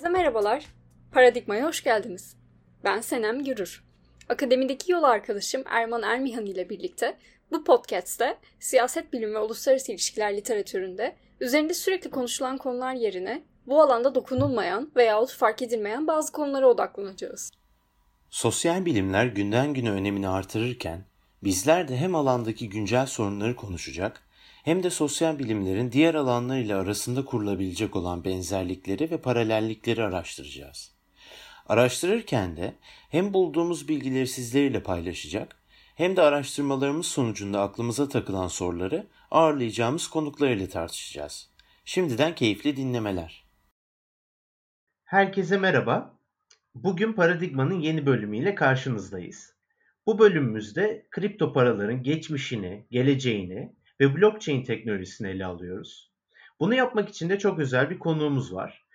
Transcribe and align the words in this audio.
Herkese 0.00 0.18
merhabalar. 0.18 0.64
Paradigma'ya 1.12 1.66
hoş 1.66 1.84
geldiniz. 1.84 2.36
Ben 2.84 3.00
Senem 3.00 3.44
Gürür. 3.44 3.84
Akademideki 4.28 4.92
yol 4.92 5.02
arkadaşım 5.02 5.62
Erman 5.66 6.02
Ermihan 6.02 6.46
ile 6.46 6.70
birlikte 6.70 7.16
bu 7.52 7.64
podcast'te 7.64 8.38
siyaset 8.60 9.12
bilimi 9.12 9.34
ve 9.34 9.38
uluslararası 9.38 9.92
ilişkiler 9.92 10.36
literatüründe 10.36 11.16
üzerinde 11.40 11.74
sürekli 11.74 12.10
konuşulan 12.10 12.58
konular 12.58 12.94
yerine 12.94 13.42
bu 13.66 13.82
alanda 13.82 14.14
dokunulmayan 14.14 14.90
veyahut 14.96 15.32
fark 15.32 15.62
edilmeyen 15.62 16.06
bazı 16.06 16.32
konulara 16.32 16.68
odaklanacağız. 16.68 17.50
Sosyal 18.30 18.84
bilimler 18.84 19.26
günden 19.26 19.74
güne 19.74 19.90
önemini 19.90 20.28
artırırken 20.28 21.04
bizler 21.44 21.88
de 21.88 21.96
hem 21.96 22.14
alandaki 22.14 22.68
güncel 22.68 23.06
sorunları 23.06 23.56
konuşacak 23.56 24.22
hem 24.70 24.82
de 24.82 24.90
sosyal 24.90 25.38
bilimlerin 25.38 25.92
diğer 25.92 26.14
alanlarıyla 26.14 26.80
arasında 26.80 27.24
kurulabilecek 27.24 27.96
olan 27.96 28.24
benzerlikleri 28.24 29.10
ve 29.10 29.20
paralellikleri 29.20 30.02
araştıracağız. 30.02 30.94
Araştırırken 31.66 32.56
de 32.56 32.74
hem 33.10 33.34
bulduğumuz 33.34 33.88
bilgileri 33.88 34.26
sizlerle 34.26 34.82
paylaşacak 34.82 35.56
hem 35.94 36.16
de 36.16 36.22
araştırmalarımız 36.22 37.06
sonucunda 37.06 37.60
aklımıza 37.60 38.08
takılan 38.08 38.48
soruları 38.48 39.06
ağırlayacağımız 39.30 40.08
konuklar 40.08 40.48
ile 40.48 40.68
tartışacağız. 40.68 41.50
Şimdiden 41.84 42.34
keyifli 42.34 42.76
dinlemeler. 42.76 43.44
Herkese 45.04 45.58
merhaba. 45.58 46.18
Bugün 46.74 47.12
Paradigma'nın 47.12 47.80
yeni 47.80 48.06
bölümüyle 48.06 48.54
karşınızdayız. 48.54 49.54
Bu 50.06 50.18
bölümümüzde 50.18 51.06
kripto 51.10 51.52
paraların 51.52 52.02
geçmişini, 52.02 52.86
geleceğini 52.90 53.79
ve 54.00 54.16
blockchain 54.16 54.64
teknolojisini 54.64 55.28
ele 55.28 55.46
alıyoruz. 55.46 56.12
Bunu 56.60 56.74
yapmak 56.74 57.08
için 57.08 57.30
de 57.30 57.38
çok 57.38 57.58
özel 57.58 57.90
bir 57.90 57.98
konuğumuz 57.98 58.54
var. 58.54 58.86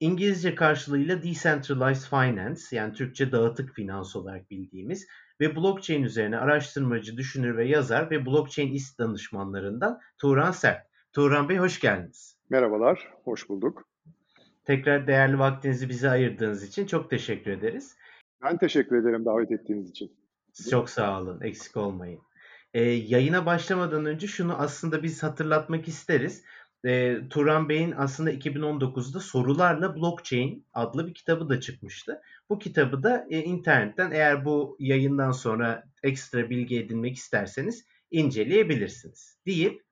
İngilizce 0.00 0.54
karşılığıyla 0.54 1.22
Decentralized 1.22 2.10
Finance 2.10 2.60
yani 2.70 2.92
Türkçe 2.92 3.32
dağıtık 3.32 3.74
finans 3.74 4.16
olarak 4.16 4.50
bildiğimiz 4.50 5.06
ve 5.40 5.56
blockchain 5.56 6.02
üzerine 6.02 6.38
araştırmacı, 6.38 7.16
düşünür 7.16 7.56
ve 7.56 7.68
yazar 7.68 8.10
ve 8.10 8.26
blockchain 8.26 8.72
ist 8.72 8.98
danışmanlarından 8.98 10.00
Turan 10.18 10.50
Sert. 10.50 10.86
Turan 11.12 11.48
Bey 11.48 11.56
hoş 11.56 11.80
geldiniz. 11.80 12.36
Merhabalar, 12.50 13.08
hoş 13.24 13.48
bulduk. 13.48 13.88
Tekrar 14.64 15.06
değerli 15.06 15.38
vaktinizi 15.38 15.88
bize 15.88 16.10
ayırdığınız 16.10 16.62
için 16.62 16.86
çok 16.86 17.10
teşekkür 17.10 17.50
ederiz. 17.50 17.96
Ben 18.44 18.58
teşekkür 18.58 18.96
ederim 18.96 19.24
davet 19.24 19.52
ettiğiniz 19.52 19.90
için. 19.90 20.12
Çok 20.70 20.90
sağ 20.90 21.20
olun, 21.20 21.40
eksik 21.40 21.76
olmayın. 21.76 22.20
Ee, 22.74 22.82
yayına 22.82 23.46
başlamadan 23.46 24.06
önce 24.06 24.26
şunu 24.26 24.54
aslında 24.54 25.02
biz 25.02 25.22
hatırlatmak 25.22 25.88
isteriz. 25.88 26.44
Ee, 26.84 27.18
Turan 27.30 27.68
Bey'in 27.68 27.94
aslında 27.96 28.32
2019'da 28.32 29.20
Sorularla 29.20 29.96
Blockchain 29.96 30.66
adlı 30.72 31.06
bir 31.06 31.14
kitabı 31.14 31.48
da 31.48 31.60
çıkmıştı. 31.60 32.20
Bu 32.50 32.58
kitabı 32.58 33.02
da 33.02 33.26
e, 33.30 33.38
internetten 33.38 34.10
eğer 34.10 34.44
bu 34.44 34.76
yayından 34.78 35.32
sonra 35.32 35.84
ekstra 36.02 36.50
bilgi 36.50 36.78
edinmek 36.78 37.16
isterseniz 37.16 37.86
inceleyebilirsiniz. 38.10 39.38
Deyip 39.46 39.82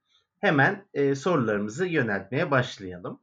hemen 0.41 0.87
e, 0.95 1.15
sorularımızı 1.15 1.87
yöneltmeye 1.87 2.51
başlayalım. 2.51 3.21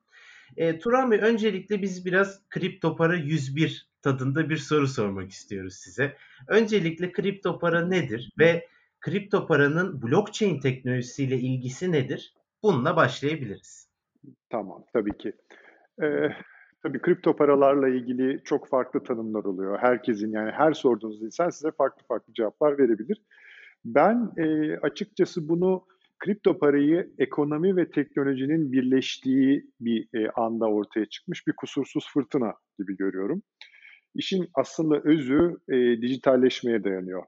E, 0.58 0.80
Turan 0.80 1.12
Bey 1.12 1.20
öncelikle 1.20 1.82
biz 1.82 2.06
biraz 2.06 2.50
kripto 2.50 2.96
para 2.96 3.16
101 3.16 3.90
tadında 4.02 4.50
bir 4.50 4.58
soru 4.58 4.88
sormak 4.88 5.32
istiyoruz 5.32 5.76
size. 5.76 6.18
Öncelikle 6.48 7.12
kripto 7.12 7.60
para 7.60 7.88
nedir 7.88 8.32
ve 8.40 8.68
kripto 9.08 9.48
paranın 9.48 10.02
blockchain 10.02 10.60
teknolojisiyle 10.60 11.36
ilgisi 11.38 11.92
nedir? 11.92 12.34
Bununla 12.64 12.96
başlayabiliriz. 12.96 13.90
Tamam, 14.50 14.84
tabii 14.94 15.18
ki. 15.18 15.34
Ee, 16.04 16.30
tabii 16.84 17.00
kripto 17.00 17.36
paralarla 17.36 17.90
ilgili 17.90 18.42
çok 18.44 18.70
farklı 18.70 19.04
tanımlar 19.04 19.44
oluyor. 19.44 19.80
Herkesin 19.80 20.32
yani 20.32 20.52
her 20.52 20.74
sorduğunuz 20.74 21.24
insan 21.24 21.50
size 21.50 21.72
farklı 21.72 22.04
farklı 22.08 22.34
cevaplar 22.34 22.78
verebilir. 22.78 23.22
Ben 23.86 24.32
e, 24.38 24.78
açıkçası 24.78 25.50
bunu 25.50 25.86
kripto 26.20 26.60
parayı 26.60 27.12
ekonomi 27.18 27.76
ve 27.76 27.92
teknolojinin 27.92 28.72
birleştiği 28.72 29.72
bir 29.80 30.08
e, 30.14 30.30
anda 30.30 30.66
ortaya 30.66 31.06
çıkmış 31.06 31.48
bir 31.48 31.54
kusursuz 31.54 32.08
fırtına 32.14 32.54
gibi 32.80 32.98
görüyorum. 32.98 33.42
İşin 34.16 34.50
aslında 34.54 35.02
özü 35.04 35.56
e, 35.70 36.02
dijitalleşmeye 36.02 36.84
dayanıyor. 36.84 37.24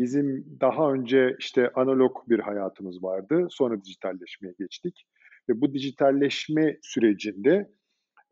Bizim 0.00 0.58
daha 0.60 0.92
önce 0.92 1.36
işte 1.38 1.70
analog 1.74 2.16
bir 2.28 2.38
hayatımız 2.38 3.02
vardı. 3.02 3.46
Sonra 3.50 3.84
dijitalleşmeye 3.84 4.54
geçtik. 4.58 5.06
Ve 5.48 5.60
bu 5.60 5.74
dijitalleşme 5.74 6.78
sürecinde 6.82 7.70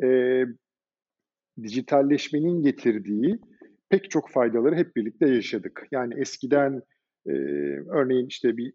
e, 0.02 0.44
dijitalleşmenin 1.62 2.62
getirdiği 2.62 3.38
pek 3.88 4.10
çok 4.10 4.30
faydaları 4.30 4.76
hep 4.76 4.96
birlikte 4.96 5.28
yaşadık. 5.28 5.86
Yani 5.90 6.14
eskiden 6.20 6.82
e, 7.26 7.32
örneğin 7.90 8.26
işte 8.26 8.56
bir 8.56 8.72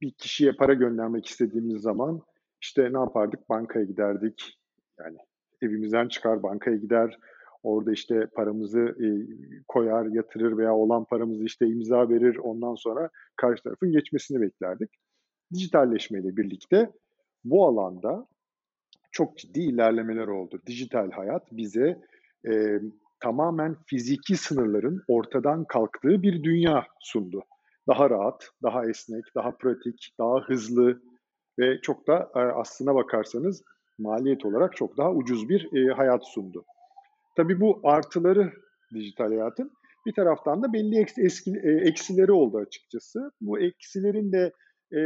bir 0.00 0.12
kişiye 0.12 0.52
para 0.52 0.74
göndermek 0.74 1.26
istediğimiz 1.26 1.82
zaman 1.82 2.22
işte 2.62 2.92
ne 2.92 2.98
yapardık? 2.98 3.48
Bankaya 3.48 3.84
giderdik. 3.84 4.58
Yani 4.98 5.16
evimizden 5.62 6.08
çıkar 6.08 6.42
bankaya 6.42 6.76
gider. 6.76 7.18
Orada 7.64 7.92
işte 7.92 8.26
paramızı 8.34 8.80
e, 8.80 9.06
koyar, 9.68 10.06
yatırır 10.06 10.58
veya 10.58 10.74
olan 10.74 11.04
paramızı 11.04 11.44
işte 11.44 11.66
imza 11.66 12.08
verir. 12.08 12.36
Ondan 12.36 12.74
sonra 12.74 13.10
karşı 13.36 13.62
tarafın 13.62 13.92
geçmesini 13.92 14.40
beklerdik. 14.40 14.90
Dijitalleşmeyle 15.54 16.36
birlikte 16.36 16.92
bu 17.44 17.66
alanda 17.66 18.26
çok 19.12 19.38
ciddi 19.38 19.60
ilerlemeler 19.60 20.28
oldu. 20.28 20.60
Dijital 20.66 21.10
hayat 21.10 21.52
bize 21.52 22.00
e, 22.48 22.80
tamamen 23.20 23.76
fiziki 23.86 24.36
sınırların 24.36 25.02
ortadan 25.08 25.64
kalktığı 25.64 26.22
bir 26.22 26.42
dünya 26.42 26.86
sundu 27.00 27.44
daha 27.88 28.10
rahat, 28.10 28.50
daha 28.62 28.86
esnek, 28.86 29.24
daha 29.34 29.50
pratik, 29.50 30.14
daha 30.18 30.40
hızlı 30.40 31.02
ve 31.58 31.80
çok 31.80 32.06
da 32.06 32.30
e, 32.34 32.38
aslına 32.38 32.94
bakarsanız 32.94 33.62
maliyet 33.98 34.44
olarak 34.44 34.76
çok 34.76 34.96
daha 34.96 35.12
ucuz 35.12 35.48
bir 35.48 35.76
e, 35.76 35.94
hayat 35.94 36.28
sundu. 36.28 36.64
Tabii 37.36 37.60
bu 37.60 37.80
artıları 37.84 38.52
dijital 38.94 39.28
hayatın 39.28 39.72
bir 40.06 40.12
taraftan 40.12 40.62
da 40.62 40.72
belli 40.72 41.06
eski, 41.18 41.50
e, 41.62 41.70
eksileri 41.70 42.32
oldu 42.32 42.58
açıkçası. 42.58 43.30
Bu 43.40 43.60
eksilerin 43.60 44.32
de 44.32 44.52
e, 44.96 45.00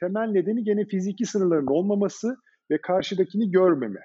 temel 0.00 0.28
nedeni 0.28 0.64
gene 0.64 0.84
fiziki 0.84 1.26
sınırların 1.26 1.66
olmaması 1.66 2.36
ve 2.70 2.80
karşıdakini 2.80 3.50
görmeme. 3.50 4.00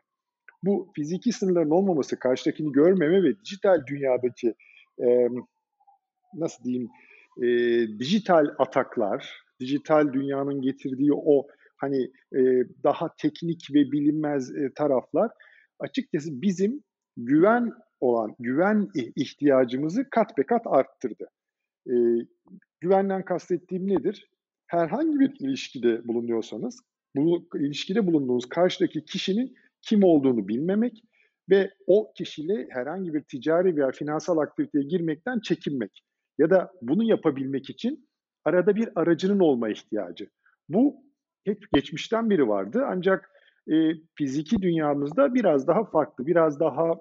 Bu 0.64 0.92
fiziki 0.96 1.32
sınırların 1.32 1.70
olmaması, 1.70 2.20
karşıdakini 2.20 2.72
görmeme 2.72 3.24
ve 3.24 3.40
dijital 3.46 3.86
dünyadaki 3.88 4.54
e, 5.02 5.28
nasıl 6.34 6.64
diyeyim 6.64 6.90
e, 7.38 7.48
dijital 8.00 8.46
ataklar, 8.60 9.44
dijital 9.60 10.14
dünyanın 10.14 10.62
getirdiği 10.62 11.14
o 11.14 11.48
hani 11.78 12.02
e, 12.36 12.42
daha 12.84 13.16
teknik 13.18 13.68
ve 13.74 13.92
bilinmez 13.92 14.56
e, 14.56 14.74
taraflar 14.76 15.32
açıkçası 15.80 16.42
bizim 16.42 16.84
güven 17.26 17.74
olan 18.00 18.36
güven 18.40 18.88
ihtiyacımızı 19.16 20.10
kat 20.10 20.38
be 20.38 20.44
kat 20.44 20.62
arttırdı. 20.66 21.30
E, 21.88 21.94
güvenden 22.80 23.26
kastettiğim 23.26 23.88
nedir? 23.88 24.30
Herhangi 24.68 25.20
bir 25.20 25.36
ilişkide 25.40 26.08
bulunuyorsanız, 26.08 26.80
bu 27.16 27.48
ilişkide 27.56 28.08
bulunduğunuz 28.08 28.50
karşıdaki 28.50 29.06
kişinin 29.06 29.56
kim 29.82 30.04
olduğunu 30.04 30.48
bilmemek 30.48 31.04
ve 31.50 31.72
o 31.88 32.14
kişiyle 32.18 32.68
herhangi 32.70 33.14
bir 33.14 33.24
ticari 33.24 33.76
veya 33.76 33.92
finansal 33.92 34.38
aktiviteye 34.38 34.84
girmekten 34.84 35.40
çekinmek 35.40 36.04
ya 36.38 36.50
da 36.50 36.72
bunu 36.82 37.04
yapabilmek 37.04 37.70
için 37.70 38.10
arada 38.46 38.76
bir 38.76 38.90
aracının 38.96 39.40
olma 39.40 39.70
ihtiyacı. 39.70 40.30
Bu 40.70 41.04
hep 41.46 41.64
geçmişten 41.74 42.30
biri 42.30 42.48
vardı 42.48 42.84
ancak 42.88 43.32
e, 43.72 43.94
fiziki 44.16 44.62
dünyamızda 44.62 45.34
biraz 45.34 45.68
daha 45.68 45.84
farklı, 45.84 46.28
biraz 46.28 46.60
daha 46.60 46.94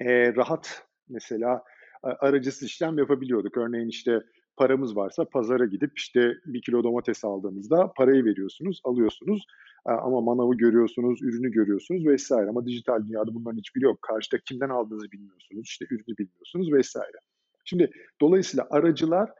e, 0.00 0.34
rahat 0.34 0.86
mesela 1.08 1.62
aracısız 2.02 2.62
işlem 2.62 2.98
yapabiliyorduk. 2.98 3.56
Örneğin 3.56 3.88
işte 3.88 4.20
paramız 4.56 4.96
varsa 4.96 5.24
pazara 5.24 5.64
gidip 5.64 5.98
işte 5.98 6.32
bir 6.46 6.62
kilo 6.62 6.84
domates 6.84 7.24
aldığınızda 7.24 7.92
parayı 7.96 8.24
veriyorsunuz, 8.24 8.80
alıyorsunuz. 8.84 9.46
Ama 9.84 10.20
manavı 10.20 10.56
görüyorsunuz, 10.56 11.22
ürünü 11.22 11.50
görüyorsunuz 11.50 12.06
vesaire. 12.06 12.48
Ama 12.48 12.66
dijital 12.66 13.08
dünyada 13.08 13.34
bunların 13.34 13.58
hiçbiri 13.58 13.84
yok. 13.84 14.02
Karşıda 14.02 14.40
kimden 14.48 14.68
aldığınızı 14.68 15.12
bilmiyorsunuz, 15.12 15.62
işte 15.64 15.84
ürünü 15.90 16.16
bilmiyorsunuz 16.18 16.72
vesaire. 16.72 17.16
Şimdi 17.64 17.90
dolayısıyla 18.20 18.66
aracılar 18.70 19.30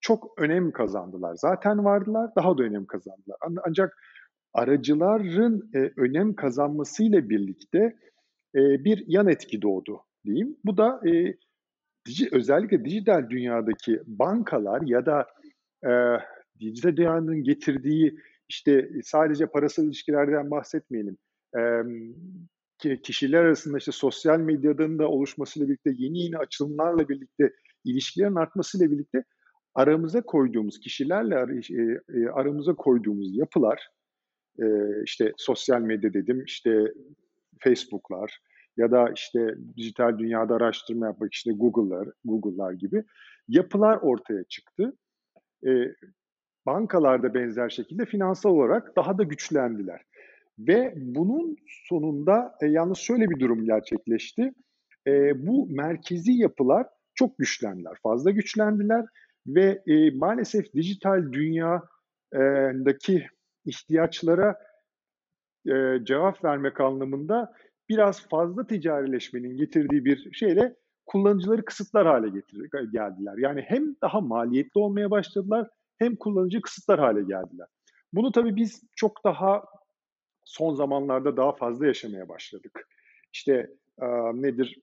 çok 0.00 0.40
önem 0.40 0.72
kazandılar. 0.72 1.34
Zaten 1.34 1.84
vardılar, 1.84 2.30
daha 2.36 2.58
da 2.58 2.62
önem 2.62 2.86
kazandılar. 2.86 3.36
Ancak 3.66 3.96
aracıların 4.54 5.70
e, 5.74 5.92
önem 5.96 6.34
kazanmasıyla 6.34 7.28
birlikte 7.28 7.96
e, 8.54 8.84
bir 8.84 9.04
yan 9.06 9.28
etki 9.28 9.62
doğdu 9.62 10.00
diyeyim. 10.24 10.56
Bu 10.64 10.76
da 10.76 11.00
e, 11.08 11.34
dij, 12.06 12.32
özellikle 12.32 12.84
dijital 12.84 13.30
dünyadaki 13.30 14.00
bankalar 14.06 14.82
ya 14.82 15.06
da 15.06 15.26
e, 15.84 15.90
dijital 16.60 16.96
dünyanın 16.96 17.42
getirdiği 17.44 18.18
işte 18.48 18.90
sadece 19.04 19.46
parasal 19.46 19.84
ilişkilerden 19.84 20.50
bahsetmeyelim. 20.50 21.16
E, 21.56 21.62
kişiler 23.02 23.44
arasında 23.44 23.78
işte 23.78 23.92
sosyal 23.92 24.40
medyanın 24.40 24.98
da 24.98 25.08
oluşmasıyla 25.08 25.68
birlikte 25.68 25.90
yeni 25.98 26.18
yeni 26.18 26.38
açılımlarla 26.38 27.08
birlikte 27.08 27.52
ilişkilerin 27.84 28.34
artmasıyla 28.34 28.90
birlikte 28.90 29.24
aramıza 29.74 30.22
koyduğumuz 30.22 30.80
kişilerle 30.80 31.34
e, 31.34 32.28
aramıza 32.28 32.74
koyduğumuz 32.74 33.36
yapılar 33.36 33.88
işte 35.04 35.32
sosyal 35.36 35.80
medya 35.80 36.14
dedim 36.14 36.44
işte 36.44 36.92
Facebook'lar 37.60 38.40
ya 38.76 38.90
da 38.90 39.10
işte 39.14 39.54
dijital 39.76 40.18
dünyada 40.18 40.54
araştırma 40.54 41.06
yapmak 41.06 41.32
işte 41.32 41.52
Google'lar, 41.52 42.08
Google'lar 42.24 42.72
gibi 42.72 43.04
yapılar 43.48 43.96
ortaya 43.96 44.44
çıktı. 44.44 44.96
E, 45.66 45.70
bankalarda 46.66 47.34
benzer 47.34 47.68
şekilde 47.68 48.04
finansal 48.04 48.50
olarak 48.50 48.96
daha 48.96 49.18
da 49.18 49.22
güçlendiler. 49.22 50.02
Ve 50.58 50.94
bunun 50.96 51.56
sonunda 51.88 52.54
e, 52.62 52.66
yalnız 52.66 52.98
şöyle 52.98 53.30
bir 53.30 53.40
durum 53.40 53.64
gerçekleşti. 53.64 54.52
E, 55.06 55.46
bu 55.46 55.66
merkezi 55.70 56.32
yapılar 56.32 56.86
çok 57.14 57.38
güçlendiler, 57.38 57.96
fazla 58.02 58.30
güçlendiler 58.30 59.06
ve 59.46 59.82
e, 59.86 60.10
maalesef 60.10 60.74
dijital 60.74 61.32
dünyadaki 61.32 63.26
ihtiyaçlara 63.64 64.56
e, 65.66 66.04
cevap 66.04 66.44
vermek 66.44 66.80
anlamında 66.80 67.52
biraz 67.88 68.28
fazla 68.28 68.66
ticarileşmenin 68.66 69.56
getirdiği 69.56 70.04
bir 70.04 70.32
şeyle 70.32 70.76
kullanıcıları 71.06 71.64
kısıtlar 71.64 72.06
hale 72.06 72.28
getir 72.28 72.68
geldiler. 72.92 73.34
Yani 73.38 73.64
hem 73.66 73.96
daha 74.02 74.20
maliyetli 74.20 74.78
olmaya 74.78 75.10
başladılar 75.10 75.68
hem 75.98 76.16
kullanıcı 76.16 76.60
kısıtlar 76.60 77.00
hale 77.00 77.20
geldiler. 77.20 77.66
Bunu 78.12 78.32
tabii 78.32 78.56
biz 78.56 78.82
çok 78.96 79.24
daha 79.24 79.64
son 80.44 80.74
zamanlarda 80.74 81.36
daha 81.36 81.52
fazla 81.52 81.86
yaşamaya 81.86 82.28
başladık. 82.28 82.88
İşte 83.32 83.70
e, 84.02 84.06
nedir? 84.34 84.78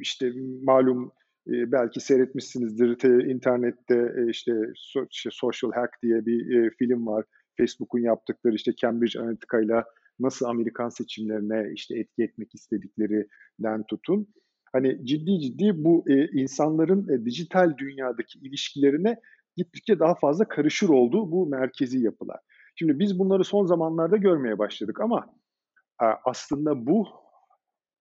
İşte 0.00 0.32
malum 0.62 1.12
e, 1.46 1.72
belki 1.72 2.00
seyretmişsinizdir 2.00 2.98
te, 2.98 3.08
internette 3.08 4.14
e, 4.18 4.30
işte, 4.30 4.52
so, 4.74 5.06
işte 5.10 5.30
Social 5.32 5.72
Hack 5.72 6.02
diye 6.02 6.26
bir 6.26 6.56
e, 6.56 6.70
film 6.70 7.06
var. 7.06 7.24
Facebook'un 7.56 7.98
yaptıkları 7.98 8.54
işte 8.54 8.72
Cambridge 8.76 9.20
Analytica 9.20 9.60
ile 9.60 9.84
nasıl 10.20 10.46
Amerikan 10.46 10.88
seçimlerine 10.88 11.72
işte 11.74 11.98
etki 11.98 12.22
etmek 12.22 12.54
istediklerinden 12.54 13.86
tutun. 13.88 14.28
Hani 14.72 15.06
ciddi 15.06 15.40
ciddi 15.40 15.84
bu 15.84 16.04
e, 16.06 16.28
insanların 16.28 17.08
e, 17.08 17.24
dijital 17.24 17.78
dünyadaki 17.78 18.38
ilişkilerine 18.38 19.20
gittikçe 19.56 19.98
daha 19.98 20.14
fazla 20.14 20.48
karışır 20.48 20.88
olduğu 20.88 21.32
bu 21.32 21.46
merkezi 21.46 21.98
yapılar. 21.98 22.40
Şimdi 22.74 22.98
biz 22.98 23.18
bunları 23.18 23.44
son 23.44 23.66
zamanlarda 23.66 24.16
görmeye 24.16 24.58
başladık 24.58 25.00
ama 25.00 25.26
e, 26.02 26.06
aslında 26.24 26.86
bu 26.86 27.08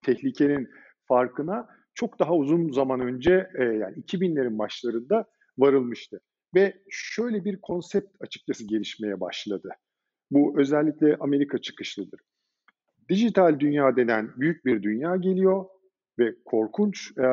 tehlikenin 0.02 0.70
farkına 1.08 1.68
çok 1.94 2.20
daha 2.20 2.36
uzun 2.36 2.72
zaman 2.72 3.00
önce 3.00 3.50
e, 3.60 3.64
yani 3.64 3.96
2000'lerin 3.96 4.58
başlarında 4.58 5.26
varılmıştı. 5.58 6.22
Ve 6.56 6.74
şöyle 6.90 7.46
bir 7.46 7.62
konsept 7.62 8.16
açıkçası 8.22 8.68
gelişmeye 8.68 9.20
başladı. 9.20 9.70
Bu 10.32 10.60
özellikle 10.60 11.18
Amerika 11.20 11.58
çıkışlıdır. 11.58 12.20
Dijital 13.10 13.60
dünya 13.60 13.96
denen 13.96 14.32
büyük 14.38 14.66
bir 14.66 14.84
dünya 14.84 15.16
geliyor 15.16 15.66
ve 16.20 16.36
korkunç 16.46 17.18
e, 17.18 17.28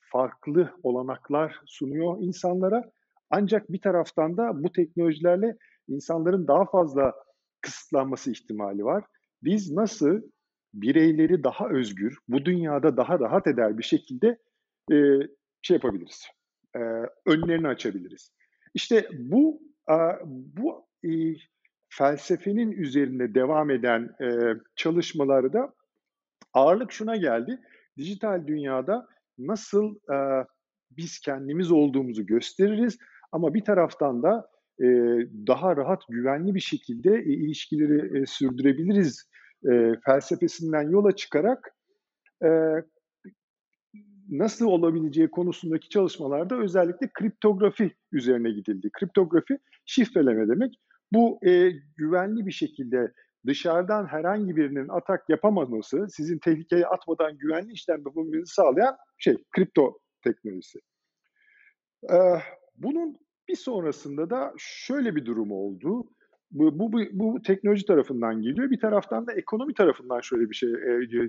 farklı 0.00 0.70
olanaklar 0.82 1.60
sunuyor 1.66 2.16
insanlara. 2.20 2.92
Ancak 3.30 3.72
bir 3.72 3.80
taraftan 3.80 4.36
da 4.36 4.64
bu 4.64 4.72
teknolojilerle 4.72 5.56
insanların 5.88 6.48
daha 6.48 6.64
fazla 6.64 7.14
kısıtlanması 7.60 8.30
ihtimali 8.30 8.84
var. 8.84 9.04
Biz 9.42 9.72
nasıl 9.72 10.22
bireyleri 10.74 11.44
daha 11.44 11.68
özgür, 11.68 12.18
bu 12.28 12.44
dünyada 12.44 12.96
daha 12.96 13.20
rahat 13.20 13.46
eder 13.46 13.78
bir 13.78 13.82
şekilde 13.82 14.38
e, 14.92 14.96
şey 15.62 15.74
yapabiliriz, 15.74 16.26
e, 16.76 16.80
önlerini 17.26 17.68
açabiliriz. 17.68 18.32
İşte 18.74 19.08
bu 19.12 19.62
e, 19.90 19.96
bu 20.24 20.86
e, 21.04 21.10
felsefenin 21.88 22.72
üzerinde 22.72 23.34
devam 23.34 23.70
eden 23.70 24.10
e, 24.22 24.26
çalışmaları 24.76 25.52
da 25.52 25.74
ağırlık 26.52 26.92
şuna 26.92 27.16
geldi. 27.16 27.60
Dijital 27.98 28.46
dünyada 28.46 29.06
nasıl 29.38 29.94
e, 29.94 30.46
biz 30.90 31.20
kendimiz 31.20 31.72
olduğumuzu 31.72 32.26
gösteririz 32.26 32.98
ama 33.32 33.54
bir 33.54 33.64
taraftan 33.64 34.22
da 34.22 34.48
e, 34.80 34.86
daha 35.46 35.76
rahat, 35.76 36.02
güvenli 36.08 36.54
bir 36.54 36.60
şekilde 36.60 37.14
e, 37.14 37.32
ilişkileri 37.32 38.18
e, 38.18 38.26
sürdürebiliriz 38.26 39.30
e, 39.70 39.92
felsefesinden 40.04 40.90
yola 40.90 41.16
çıkarak 41.16 41.74
e, 42.44 42.48
nasıl 44.38 44.66
olabileceği 44.66 45.30
konusundaki 45.30 45.88
çalışmalarda 45.88 46.56
özellikle 46.56 47.10
kriptografi 47.12 47.92
üzerine 48.12 48.50
gidildi. 48.50 48.90
Kriptografi 48.92 49.58
şifreleme 49.86 50.48
demek. 50.48 50.74
Bu 51.12 51.38
e, 51.46 51.70
güvenli 51.96 52.46
bir 52.46 52.52
şekilde 52.52 53.12
dışarıdan 53.46 54.06
herhangi 54.06 54.56
birinin 54.56 54.88
atak 54.88 55.28
yapamaması, 55.28 56.06
sizin 56.10 56.38
tehlikeye 56.38 56.86
atmadan 56.86 57.38
güvenli 57.38 57.72
işlem 57.72 57.98
yapabilmenizi 57.98 58.54
sağlayan 58.54 58.96
şey, 59.18 59.36
kripto 59.56 59.98
teknolojisi. 60.24 60.78
Ee, 62.10 62.16
bunun 62.76 63.18
bir 63.48 63.56
sonrasında 63.56 64.30
da 64.30 64.54
şöyle 64.58 65.16
bir 65.16 65.26
durum 65.26 65.52
oldu. 65.52 66.04
Bu, 66.52 66.78
bu, 66.78 66.92
bu, 66.92 67.00
bu 67.12 67.42
teknoloji 67.42 67.86
tarafından 67.86 68.42
geliyor. 68.42 68.70
Bir 68.70 68.80
taraftan 68.80 69.26
da 69.26 69.32
ekonomi 69.32 69.74
tarafından 69.74 70.20
şöyle 70.20 70.50
bir 70.50 70.54
şey 70.54 70.70
e, 70.70 71.28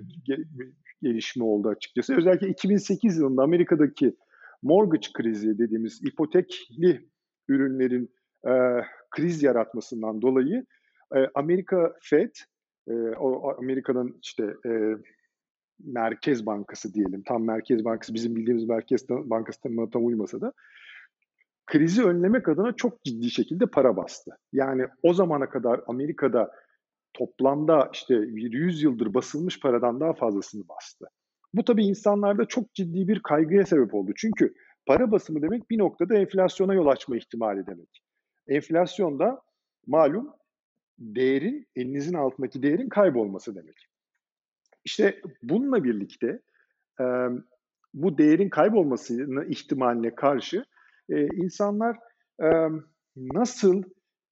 gelişme 1.02 1.44
oldu 1.44 1.68
açıkçası. 1.68 2.16
Özellikle 2.16 2.48
2008 2.48 3.18
yılında 3.18 3.42
Amerika'daki 3.42 4.16
mortgage 4.62 5.08
krizi 5.14 5.58
dediğimiz 5.58 6.00
ipotekli 6.04 7.08
ürünlerin 7.48 8.10
e, 8.46 8.52
kriz 9.10 9.42
yaratmasından 9.42 10.22
dolayı 10.22 10.66
e, 11.16 11.18
Amerika 11.34 11.94
Fed, 12.02 12.30
e, 12.88 12.92
o 12.94 13.54
Amerika'nın 13.58 14.18
işte 14.22 14.44
e, 14.66 14.70
Merkez 15.78 16.46
Bankası 16.46 16.94
diyelim, 16.94 17.22
tam 17.22 17.44
Merkez 17.44 17.84
Bankası 17.84 18.14
bizim 18.14 18.36
bildiğimiz 18.36 18.64
Merkez 18.64 19.08
Bankası 19.08 19.60
tanımına 19.60 19.90
tam 19.90 20.06
uymasa 20.06 20.40
da 20.40 20.52
krizi 21.66 22.04
önlemek 22.04 22.48
adına 22.48 22.72
çok 22.72 23.04
ciddi 23.04 23.30
şekilde 23.30 23.66
para 23.66 23.96
bastı. 23.96 24.30
Yani 24.52 24.86
o 25.02 25.14
zamana 25.14 25.48
kadar 25.48 25.80
Amerika'da 25.86 26.50
toplamda 27.12 27.90
işte 27.92 28.14
100 28.14 28.82
yıldır 28.82 29.14
basılmış 29.14 29.60
paradan 29.60 30.00
daha 30.00 30.12
fazlasını 30.12 30.68
bastı. 30.68 31.06
Bu 31.54 31.64
tabii 31.64 31.84
insanlarda 31.84 32.44
çok 32.44 32.74
ciddi 32.74 33.08
bir 33.08 33.22
kaygıya 33.22 33.66
sebep 33.66 33.94
oldu. 33.94 34.12
Çünkü 34.16 34.54
para 34.86 35.10
basımı 35.10 35.42
demek 35.42 35.70
bir 35.70 35.78
noktada 35.78 36.14
enflasyona 36.14 36.74
yol 36.74 36.86
açma 36.86 37.16
ihtimali 37.16 37.66
demek. 37.66 38.02
Enflasyonda 38.48 39.40
malum 39.86 40.32
değerin, 40.98 41.66
elinizin 41.76 42.14
altındaki 42.14 42.62
değerin 42.62 42.88
kaybolması 42.88 43.54
demek. 43.54 43.88
İşte 44.84 45.20
bununla 45.42 45.84
birlikte 45.84 46.40
bu 47.94 48.18
değerin 48.18 48.48
kaybolmasının 48.48 49.50
ihtimaline 49.50 50.14
karşı 50.14 50.64
e, 51.10 51.26
insanlar 51.26 51.96
e, 52.42 52.48
nasıl 53.16 53.82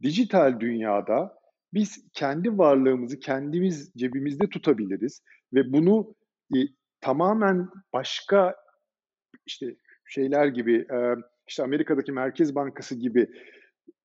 dijital 0.02 0.60
dünyada 0.60 1.38
biz 1.74 2.04
kendi 2.12 2.58
varlığımızı 2.58 3.18
kendimiz 3.18 3.92
cebimizde 3.96 4.48
tutabiliriz 4.48 5.22
ve 5.54 5.72
bunu 5.72 6.14
e, 6.54 6.58
tamamen 7.00 7.68
başka 7.92 8.56
işte 9.46 9.76
şeyler 10.04 10.46
gibi 10.46 10.76
e, 10.76 11.14
işte 11.48 11.62
Amerika'daki 11.62 12.12
Merkez 12.12 12.54
Bankası 12.54 12.94
gibi 12.94 13.28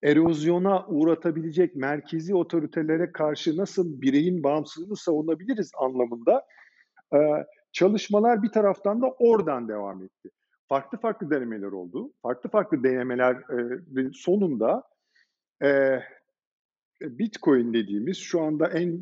erozyona 0.03 0.87
uğratabilecek 0.87 1.75
merkezi 1.75 2.35
otoritelere 2.35 3.11
karşı 3.11 3.57
nasıl 3.57 4.01
bireyin 4.01 4.43
bağımsızlığını 4.43 4.95
savunabiliriz 4.95 5.71
anlamında 5.79 6.45
e, 7.13 7.17
çalışmalar 7.71 8.43
bir 8.43 8.49
taraftan 8.49 9.01
da 9.01 9.07
oradan 9.07 9.67
devam 9.67 10.03
etti. 10.03 10.29
Farklı 10.69 10.97
farklı 10.97 11.29
denemeler 11.29 11.71
oldu. 11.71 12.13
Farklı 12.21 12.49
farklı 12.49 12.83
denemeler 12.83 13.35
e, 13.35 14.11
sonunda 14.13 14.83
e, 15.63 15.99
Bitcoin 17.01 17.73
dediğimiz 17.73 18.17
şu 18.17 18.41
anda 18.41 18.67
en 18.67 19.01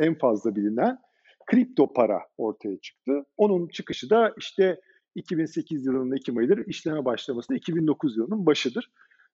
en 0.00 0.18
fazla 0.18 0.56
bilinen 0.56 0.98
kripto 1.46 1.92
para 1.92 2.20
ortaya 2.36 2.80
çıktı. 2.80 3.24
Onun 3.36 3.68
çıkışı 3.68 4.10
da 4.10 4.34
işte 4.38 4.80
2008 5.14 5.86
yılının 5.86 6.16
Ekim 6.16 6.36
ayıdır, 6.36 6.66
işleme 6.66 7.04
başlaması 7.04 7.48
da 7.48 7.54
2009 7.54 8.16
yılının 8.16 8.46
başıdır. 8.46 8.92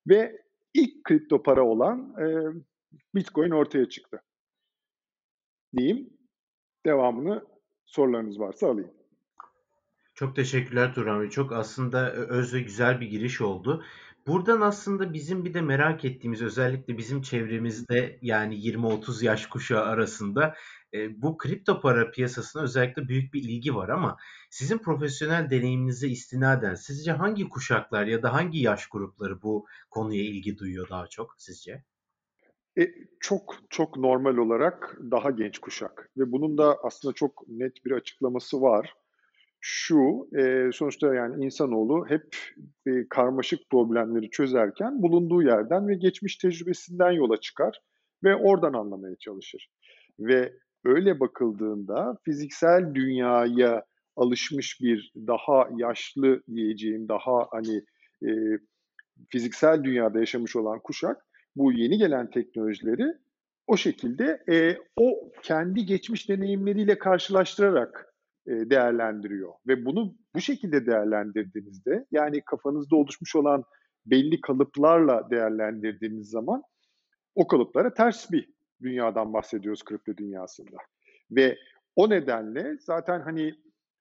Ve 0.08 0.42
ilk 0.74 1.04
kripto 1.04 1.42
para 1.42 1.64
olan 1.64 2.14
e, 2.20 2.26
Bitcoin 3.14 3.50
ortaya 3.50 3.88
çıktı. 3.88 4.22
Diyeyim. 5.76 6.10
Devamını 6.86 7.44
sorularınız 7.86 8.40
varsa 8.40 8.66
alayım. 8.70 8.97
Çok 10.18 10.36
teşekkürler 10.36 10.94
Turan 10.94 11.20
Bey. 11.20 11.30
Çok 11.30 11.52
aslında 11.52 12.12
öz 12.12 12.54
ve 12.54 12.60
güzel 12.60 13.00
bir 13.00 13.06
giriş 13.06 13.40
oldu. 13.40 13.84
Buradan 14.26 14.60
aslında 14.60 15.12
bizim 15.12 15.44
bir 15.44 15.54
de 15.54 15.60
merak 15.60 16.04
ettiğimiz 16.04 16.42
özellikle 16.42 16.98
bizim 16.98 17.22
çevremizde 17.22 18.18
yani 18.22 18.54
20-30 18.54 19.24
yaş 19.24 19.46
kuşağı 19.46 19.84
arasında 19.84 20.54
e, 20.94 21.22
bu 21.22 21.36
kripto 21.36 21.80
para 21.80 22.10
piyasasına 22.10 22.62
özellikle 22.62 23.08
büyük 23.08 23.34
bir 23.34 23.42
ilgi 23.42 23.74
var 23.74 23.88
ama 23.88 24.16
sizin 24.50 24.78
profesyonel 24.78 25.50
deneyiminize 25.50 26.08
istinaden 26.08 26.74
sizce 26.74 27.12
hangi 27.12 27.48
kuşaklar 27.48 28.06
ya 28.06 28.22
da 28.22 28.32
hangi 28.32 28.58
yaş 28.58 28.86
grupları 28.86 29.42
bu 29.42 29.66
konuya 29.90 30.22
ilgi 30.22 30.58
duyuyor 30.58 30.88
daha 30.88 31.06
çok 31.06 31.34
sizce? 31.38 31.84
E, 32.78 32.82
çok 33.20 33.54
çok 33.70 33.96
normal 33.96 34.36
olarak 34.36 34.98
daha 35.10 35.30
genç 35.30 35.58
kuşak 35.58 36.10
ve 36.16 36.32
bunun 36.32 36.58
da 36.58 36.78
aslında 36.82 37.14
çok 37.14 37.48
net 37.48 37.84
bir 37.84 37.90
açıklaması 37.90 38.60
var. 38.60 38.94
Şu, 39.60 40.28
e, 40.38 40.70
sonuçta 40.72 41.14
yani 41.14 41.44
insanoğlu 41.44 42.06
hep 42.08 42.36
e, 42.86 43.08
karmaşık 43.10 43.70
problemleri 43.70 44.30
çözerken 44.30 45.02
bulunduğu 45.02 45.42
yerden 45.42 45.88
ve 45.88 45.94
geçmiş 45.94 46.36
tecrübesinden 46.36 47.10
yola 47.10 47.40
çıkar 47.40 47.80
ve 48.24 48.36
oradan 48.36 48.72
anlamaya 48.72 49.16
çalışır. 49.16 49.68
Ve 50.20 50.52
öyle 50.84 51.20
bakıldığında 51.20 52.18
fiziksel 52.24 52.94
dünyaya 52.94 53.84
alışmış 54.16 54.80
bir 54.80 55.12
daha 55.16 55.68
yaşlı 55.76 56.42
diyeceğim, 56.54 57.08
daha 57.08 57.48
hani 57.50 57.82
e, 58.22 58.30
fiziksel 59.28 59.84
dünyada 59.84 60.18
yaşamış 60.18 60.56
olan 60.56 60.80
kuşak 60.80 61.26
bu 61.56 61.72
yeni 61.72 61.98
gelen 61.98 62.30
teknolojileri 62.30 63.14
o 63.66 63.76
şekilde 63.76 64.42
e, 64.50 64.78
o 64.96 65.32
kendi 65.42 65.86
geçmiş 65.86 66.28
deneyimleriyle 66.28 66.98
karşılaştırarak 66.98 68.07
değerlendiriyor. 68.48 69.52
Ve 69.66 69.84
bunu 69.84 70.14
bu 70.34 70.40
şekilde 70.40 70.86
değerlendirdiğinizde 70.86 72.06
yani 72.10 72.42
kafanızda 72.46 72.96
oluşmuş 72.96 73.36
olan 73.36 73.64
belli 74.06 74.40
kalıplarla 74.40 75.30
değerlendirdiğiniz 75.30 76.30
zaman 76.30 76.62
o 77.34 77.46
kalıplara 77.46 77.94
ters 77.94 78.30
bir 78.30 78.48
dünyadan 78.82 79.32
bahsediyoruz 79.32 79.84
kripto 79.84 80.16
dünyasında. 80.16 80.76
Ve 81.30 81.58
o 81.96 82.10
nedenle 82.10 82.76
zaten 82.80 83.20
hani 83.20 83.54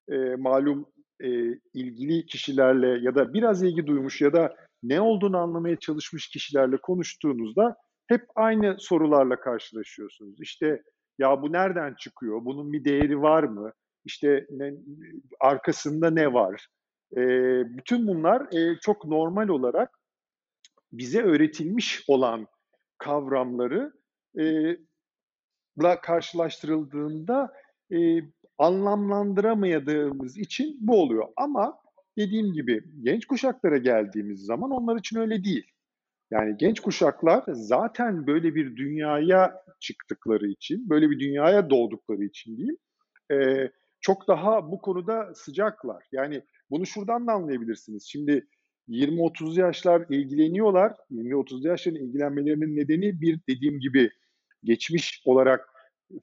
e, 0.09 0.35
malum 0.35 0.85
e, 1.19 1.29
ilgili 1.73 2.25
kişilerle 2.25 2.87
ya 2.87 3.15
da 3.15 3.33
biraz 3.33 3.63
ilgi 3.63 3.87
duymuş 3.87 4.21
ya 4.21 4.33
da 4.33 4.55
ne 4.83 5.01
olduğunu 5.01 5.37
anlamaya 5.37 5.79
çalışmış 5.79 6.27
kişilerle 6.27 6.77
konuştuğunuzda 6.77 7.75
hep 8.07 8.21
aynı 8.35 8.75
sorularla 8.79 9.39
karşılaşıyorsunuz. 9.39 10.41
İşte 10.41 10.83
ya 11.19 11.41
bu 11.41 11.51
nereden 11.51 11.95
çıkıyor? 11.99 12.45
Bunun 12.45 12.73
bir 12.73 12.85
değeri 12.85 13.21
var 13.21 13.43
mı? 13.43 13.71
İşte 14.07 14.47
ne, 14.49 14.73
arkasında 15.39 16.09
ne 16.09 16.33
var? 16.33 16.67
E, 17.17 17.21
bütün 17.77 18.07
bunlar 18.07 18.41
e, 18.41 18.79
çok 18.81 19.05
normal 19.05 19.47
olarak 19.47 19.99
bize 20.91 21.21
öğretilmiş 21.21 22.03
olan 22.07 22.47
kavramları 22.97 23.93
e, 24.39 24.77
la 25.83 26.01
karşılaştırıldığında 26.01 27.53
e, 27.91 27.97
anlamlandıramayadığımız 28.57 30.37
için 30.37 30.77
bu 30.79 31.01
oluyor. 31.01 31.27
Ama 31.37 31.79
dediğim 32.17 32.53
gibi 32.53 32.83
genç 33.01 33.25
kuşaklara 33.25 33.77
geldiğimiz 33.77 34.45
zaman 34.45 34.71
onlar 34.71 34.99
için 34.99 35.19
öyle 35.19 35.43
değil. 35.43 35.71
Yani 36.31 36.57
genç 36.57 36.79
kuşaklar 36.79 37.43
zaten 37.47 38.27
böyle 38.27 38.55
bir 38.55 38.75
dünyaya 38.75 39.63
çıktıkları 39.79 40.47
için, 40.47 40.89
böyle 40.89 41.09
bir 41.09 41.19
dünyaya 41.19 41.69
doğdukları 41.69 42.23
için 42.23 42.57
diyeyim, 42.57 42.77
e, 43.31 43.69
çok 44.01 44.27
daha 44.27 44.71
bu 44.71 44.81
konuda 44.81 45.33
sıcaklar. 45.35 46.03
Yani 46.11 46.41
bunu 46.69 46.85
şuradan 46.85 47.27
da 47.27 47.33
anlayabilirsiniz. 47.33 48.05
Şimdi 48.07 48.47
20-30 48.89 49.59
yaşlar 49.59 50.05
ilgileniyorlar. 50.09 50.93
20-30 51.11 51.67
yaşların 51.67 51.99
ilgilenmelerinin 51.99 52.75
nedeni 52.75 53.21
bir 53.21 53.39
dediğim 53.49 53.79
gibi 53.79 54.09
geçmiş 54.63 55.21
olarak 55.25 55.69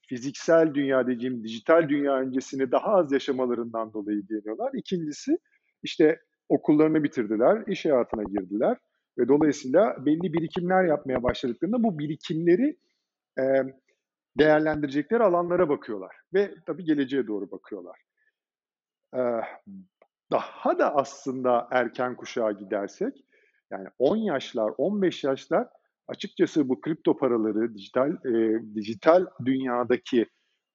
fiziksel 0.09 0.75
dünya 0.75 1.07
dediğim 1.07 1.45
dijital 1.45 1.89
dünya 1.89 2.17
öncesini 2.17 2.73
daha 2.73 2.95
az 2.95 3.13
yaşamalarından 3.13 3.93
dolayı 3.93 4.19
ilgileniyorlar. 4.19 4.71
İkincisi 4.75 5.39
işte 5.83 6.21
okullarını 6.49 7.05
bitirdiler, 7.05 7.63
iş 7.67 7.85
hayatına 7.85 8.23
girdiler 8.23 8.77
ve 9.19 9.29
dolayısıyla 9.29 9.97
belli 10.07 10.33
birikimler 10.33 10.85
yapmaya 10.85 11.23
başladıklarında 11.23 11.83
bu 11.83 11.99
birikimleri 11.99 12.77
e, 13.39 13.43
değerlendirecekleri 14.39 15.23
alanlara 15.23 15.69
bakıyorlar 15.69 16.17
ve 16.35 16.55
tabii 16.67 16.85
geleceğe 16.85 17.27
doğru 17.27 17.51
bakıyorlar. 17.51 18.01
E, 19.17 19.21
daha 20.31 20.79
da 20.79 20.95
aslında 20.95 21.69
erken 21.71 22.17
kuşağa 22.17 22.53
gidersek 22.53 23.25
yani 23.71 23.89
10 23.99 24.17
yaşlar, 24.17 24.73
15 24.79 25.25
yaşlar 25.25 25.69
açıkçası 26.09 26.69
bu 26.69 26.81
kripto 26.81 27.17
paraları, 27.17 27.75
dijital 27.75 28.11
e, 28.11 28.63
dijital 28.75 29.27
dünyadaki 29.45 30.27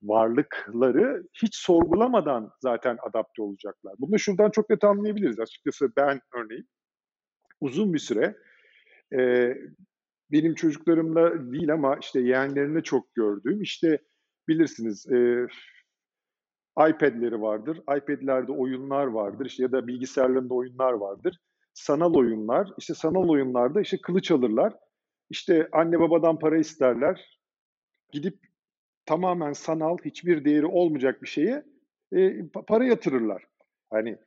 varlıkları 0.04 1.24
hiç 1.44 1.56
sorgulamadan 1.56 2.52
zaten 2.60 2.98
adapte 3.02 3.42
olacaklar. 3.42 3.94
Bunu 4.00 4.20
şuradan 4.20 4.50
çok 4.50 4.70
net 4.70 4.84
anlayabiliriz. 4.84 5.40
Açıkçası 5.40 5.92
ben 5.98 6.22
örneğin 6.34 6.70
uzun 7.62 7.94
bir 7.94 8.00
süre 8.00 8.38
e, 9.14 9.54
benim 10.32 10.56
çocuklarımla 10.56 11.52
değil 11.52 11.74
ama 11.74 11.98
işte 12.02 12.20
yeğenlerinde 12.20 12.82
çok 12.82 13.16
gördüğüm 13.16 13.62
işte 13.62 14.00
bilirsiniz 14.48 15.08
e, 15.12 15.48
iPad'leri 16.78 17.42
vardır. 17.42 17.78
iPad'lerde 17.78 18.52
oyunlar 18.52 19.06
vardır 19.06 19.46
işte 19.46 19.64
ya 19.64 19.72
da 19.72 19.88
bilgisayarlarında 19.88 20.54
oyunlar 20.54 20.94
vardır. 20.94 21.40
Sanal 21.74 22.14
oyunlar, 22.14 22.70
işte 22.78 22.94
sanal 22.94 23.30
oyunlarda 23.30 23.82
işte 23.82 23.98
kılıç 24.02 24.32
alırlar. 24.32 24.74
İşte 25.30 25.70
anne 25.72 26.00
babadan 26.00 26.40
para 26.40 26.58
isterler. 26.58 27.40
Gidip 28.12 28.40
tamamen 29.06 29.54
sanal, 29.54 29.98
hiçbir 30.06 30.46
değeri 30.46 30.66
olmayacak 30.66 31.22
bir 31.22 31.28
şeye 31.28 31.64
e, 32.14 32.48
para 32.68 32.86
yatırırlar. 32.86 33.44
Hani 33.90 34.18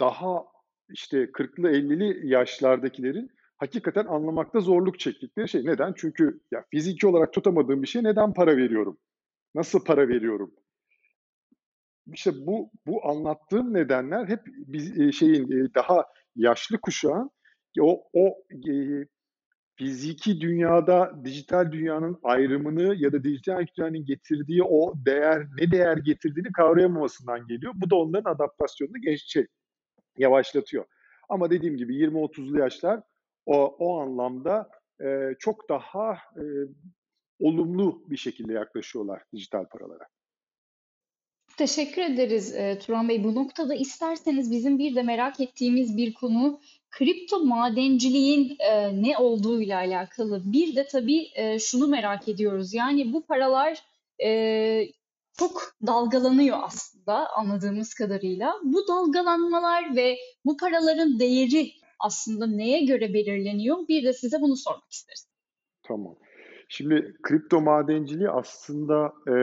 daha 0.00 0.44
işte 0.88 1.24
40'lı 1.24 1.70
50'li 1.70 2.28
yaşlardakilerin 2.32 3.30
hakikaten 3.62 4.06
anlamakta 4.06 4.60
zorluk 4.60 4.98
çektikleri 4.98 5.48
şey. 5.48 5.64
Neden? 5.64 5.94
Çünkü 5.96 6.40
ya 6.50 6.64
fiziki 6.70 7.06
olarak 7.06 7.32
tutamadığım 7.32 7.82
bir 7.82 7.86
şey 7.86 8.04
neden 8.04 8.32
para 8.34 8.56
veriyorum? 8.56 8.98
Nasıl 9.54 9.84
para 9.84 10.08
veriyorum? 10.08 10.54
İşte 12.06 12.32
bu 12.46 12.70
bu 12.86 13.08
anlattığım 13.08 13.74
nedenler 13.74 14.28
hep 14.28 14.40
biz 14.46 15.00
e, 15.00 15.12
şeyin 15.12 15.44
e, 15.44 15.74
daha 15.74 16.04
yaşlı 16.36 16.80
kuşağın 16.80 17.30
o 17.80 18.04
o 18.12 18.28
e, 18.70 18.74
fiziki 19.76 20.40
dünyada 20.40 21.24
dijital 21.24 21.72
dünyanın 21.72 22.18
ayrımını 22.22 22.94
ya 22.96 23.12
da 23.12 23.24
dijital 23.24 23.66
dünyanın 23.78 24.04
getirdiği 24.04 24.62
o 24.62 24.94
değer 25.06 25.46
ne 25.60 25.70
değer 25.70 25.96
getirdiğini 25.96 26.52
kavrayamamasından 26.52 27.46
geliyor. 27.46 27.72
Bu 27.76 27.90
da 27.90 27.96
onların 27.96 28.30
adaptasyonunu 28.30 29.00
genç 29.00 29.32
şey, 29.32 29.46
yavaşlatıyor. 30.18 30.84
Ama 31.28 31.50
dediğim 31.50 31.76
gibi 31.76 31.96
20-30'lu 31.96 32.58
yaşlar 32.58 33.00
o, 33.46 33.76
o 33.78 34.00
anlamda 34.00 34.70
e, 35.00 35.06
çok 35.38 35.68
daha 35.68 36.12
e, 36.12 36.44
olumlu 37.40 38.02
bir 38.10 38.16
şekilde 38.16 38.52
yaklaşıyorlar 38.52 39.22
dijital 39.32 39.64
paralara. 39.66 40.04
Teşekkür 41.56 42.02
ederiz 42.02 42.54
e, 42.54 42.78
Turan 42.78 43.08
Bey. 43.08 43.24
Bu 43.24 43.34
noktada 43.34 43.74
isterseniz 43.74 44.50
bizim 44.50 44.78
bir 44.78 44.94
de 44.94 45.02
merak 45.02 45.40
ettiğimiz 45.40 45.96
bir 45.96 46.14
konu 46.14 46.60
kripto 46.90 47.44
madenciliğin 47.44 48.56
e, 48.58 49.02
ne 49.02 49.18
olduğuyla 49.18 49.78
alakalı. 49.78 50.42
Bir 50.44 50.76
de 50.76 50.86
tabii 50.86 51.28
e, 51.34 51.58
şunu 51.58 51.88
merak 51.88 52.28
ediyoruz. 52.28 52.74
Yani 52.74 53.12
bu 53.12 53.26
paralar 53.26 53.82
e, 54.24 54.88
çok 55.38 55.74
dalgalanıyor 55.86 56.58
aslında 56.62 57.28
anladığımız 57.36 57.94
kadarıyla. 57.94 58.54
Bu 58.62 58.88
dalgalanmalar 58.88 59.96
ve 59.96 60.16
bu 60.44 60.56
paraların 60.56 61.20
değeri 61.20 61.72
aslında 62.02 62.46
neye 62.46 62.84
göre 62.84 63.14
belirleniyor? 63.14 63.88
Bir 63.88 64.04
de 64.04 64.12
size 64.12 64.40
bunu 64.40 64.56
sormak 64.56 64.92
isteriz. 64.92 65.28
Tamam. 65.82 66.16
Şimdi 66.68 67.14
kripto 67.22 67.60
madenciliği 67.60 68.30
aslında 68.30 69.12
e, 69.28 69.34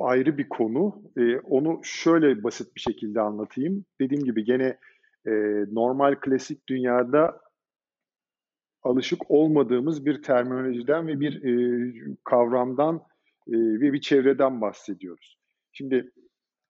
ayrı 0.00 0.38
bir 0.38 0.48
konu. 0.48 1.02
E, 1.16 1.38
onu 1.38 1.80
şöyle 1.82 2.44
basit 2.44 2.76
bir 2.76 2.80
şekilde 2.80 3.20
anlatayım. 3.20 3.84
Dediğim 4.00 4.24
gibi 4.24 4.44
gene 4.44 4.78
e, 5.26 5.30
normal 5.72 6.14
klasik 6.14 6.68
dünyada 6.68 7.40
alışık 8.82 9.30
olmadığımız 9.30 10.06
bir 10.06 10.22
terminolojiden 10.22 11.06
ve 11.08 11.20
bir 11.20 11.44
e, 11.44 12.16
kavramdan 12.24 12.96
e, 13.48 13.52
ve 13.52 13.92
bir 13.92 14.00
çevreden 14.00 14.60
bahsediyoruz. 14.60 15.38
Şimdi 15.72 16.12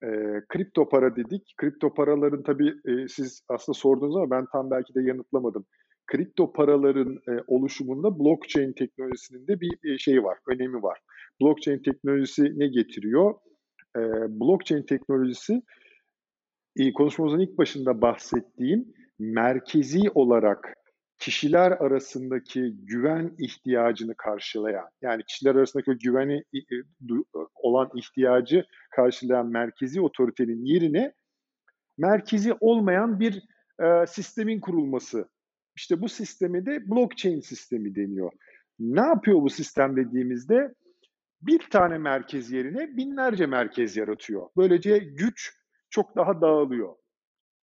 e, 0.03 0.09
kripto 0.49 0.89
para 0.89 1.17
dedik. 1.17 1.55
Kripto 1.57 1.95
paraların 1.95 2.43
tabii 2.43 2.75
e, 2.85 3.09
siz 3.09 3.43
aslında 3.49 3.79
sordunuz 3.79 4.17
ama 4.17 4.31
ben 4.31 4.47
tam 4.53 4.71
belki 4.71 4.95
de 4.95 5.03
yanıtlamadım. 5.03 5.67
Kripto 6.07 6.53
paraların 6.53 7.19
e, 7.29 7.33
oluşumunda 7.47 8.19
blockchain 8.19 8.73
teknolojisinin 8.73 9.47
de 9.47 9.61
bir 9.61 9.95
e, 9.95 9.99
şeyi 9.99 10.23
var, 10.23 10.39
önemi 10.49 10.83
var. 10.83 10.99
Blockchain 11.41 11.83
teknolojisi 11.83 12.59
ne 12.59 12.69
getiriyor? 12.69 13.35
E, 13.97 14.01
blockchain 14.41 14.83
teknolojisi 14.83 15.63
e, 16.77 16.93
konuşmamızın 16.93 17.41
ilk 17.41 17.59
başında 17.59 18.01
bahsettiğim 18.01 18.85
merkezi 19.19 20.11
olarak 20.15 20.75
kişiler 21.19 21.73
arasındaki 21.73 22.77
güven 22.77 23.35
ihtiyacını 23.39 24.15
karşılayan, 24.15 24.89
yani 25.03 25.23
kişiler 25.23 25.55
arasındaki 25.55 25.99
güveni 25.99 26.45
olan 27.55 27.91
ihtiyacı 27.95 28.67
karşılayan 28.91 29.47
merkezi 29.47 30.01
otoritenin 30.01 30.65
yerine 30.65 31.15
merkezi 31.99 32.55
olmayan 32.61 33.21
bir 33.21 33.43
e, 33.83 34.07
sistemin 34.07 34.61
kurulması. 34.61 35.29
İşte 35.77 36.01
bu 36.01 36.09
sistemi 36.09 36.67
de 36.67 36.91
blockchain 36.91 37.41
sistemi 37.41 37.95
deniyor. 37.95 38.33
Ne 38.79 39.01
yapıyor 39.01 39.43
bu 39.43 39.51
sistem 39.51 39.97
dediğimizde? 39.97 40.75
Bir 41.43 41.71
tane 41.71 41.99
merkez 41.99 42.53
yerine 42.53 42.97
binlerce 42.97 43.47
merkez 43.47 43.97
yaratıyor. 43.97 44.49
Böylece 44.57 44.99
güç 44.99 45.53
çok 45.91 46.17
daha 46.17 46.41
dağılıyor. 46.41 46.97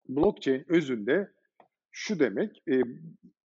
Blockchain 0.09 0.65
özünde 0.67 1.31
şu 1.91 2.19
demek, 2.19 2.63
e, 2.67 2.81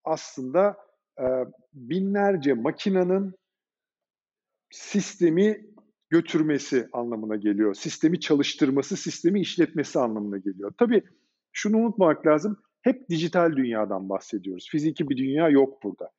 aslında 0.08 0.76
e, 1.20 1.26
binlerce 1.74 2.54
makinenin 2.54 3.34
sistemi 4.70 5.66
götürmesi 6.10 6.88
anlamına 6.92 7.36
geliyor. 7.36 7.74
Sistemi 7.74 8.20
çalıştırması, 8.20 8.96
sistemi 8.96 9.40
işletmesi 9.40 9.98
anlamına 9.98 10.38
geliyor. 10.38 10.72
Tabii 10.78 11.02
şunu 11.52 11.76
unutmamak 11.76 12.26
lazım. 12.26 12.56
Hep 12.82 13.08
dijital 13.08 13.56
dünyadan 13.56 14.08
bahsediyoruz. 14.08 14.68
Fiziki 14.70 15.08
bir 15.08 15.16
dünya 15.16 15.48
yok 15.48 15.82
burada. 15.82 16.10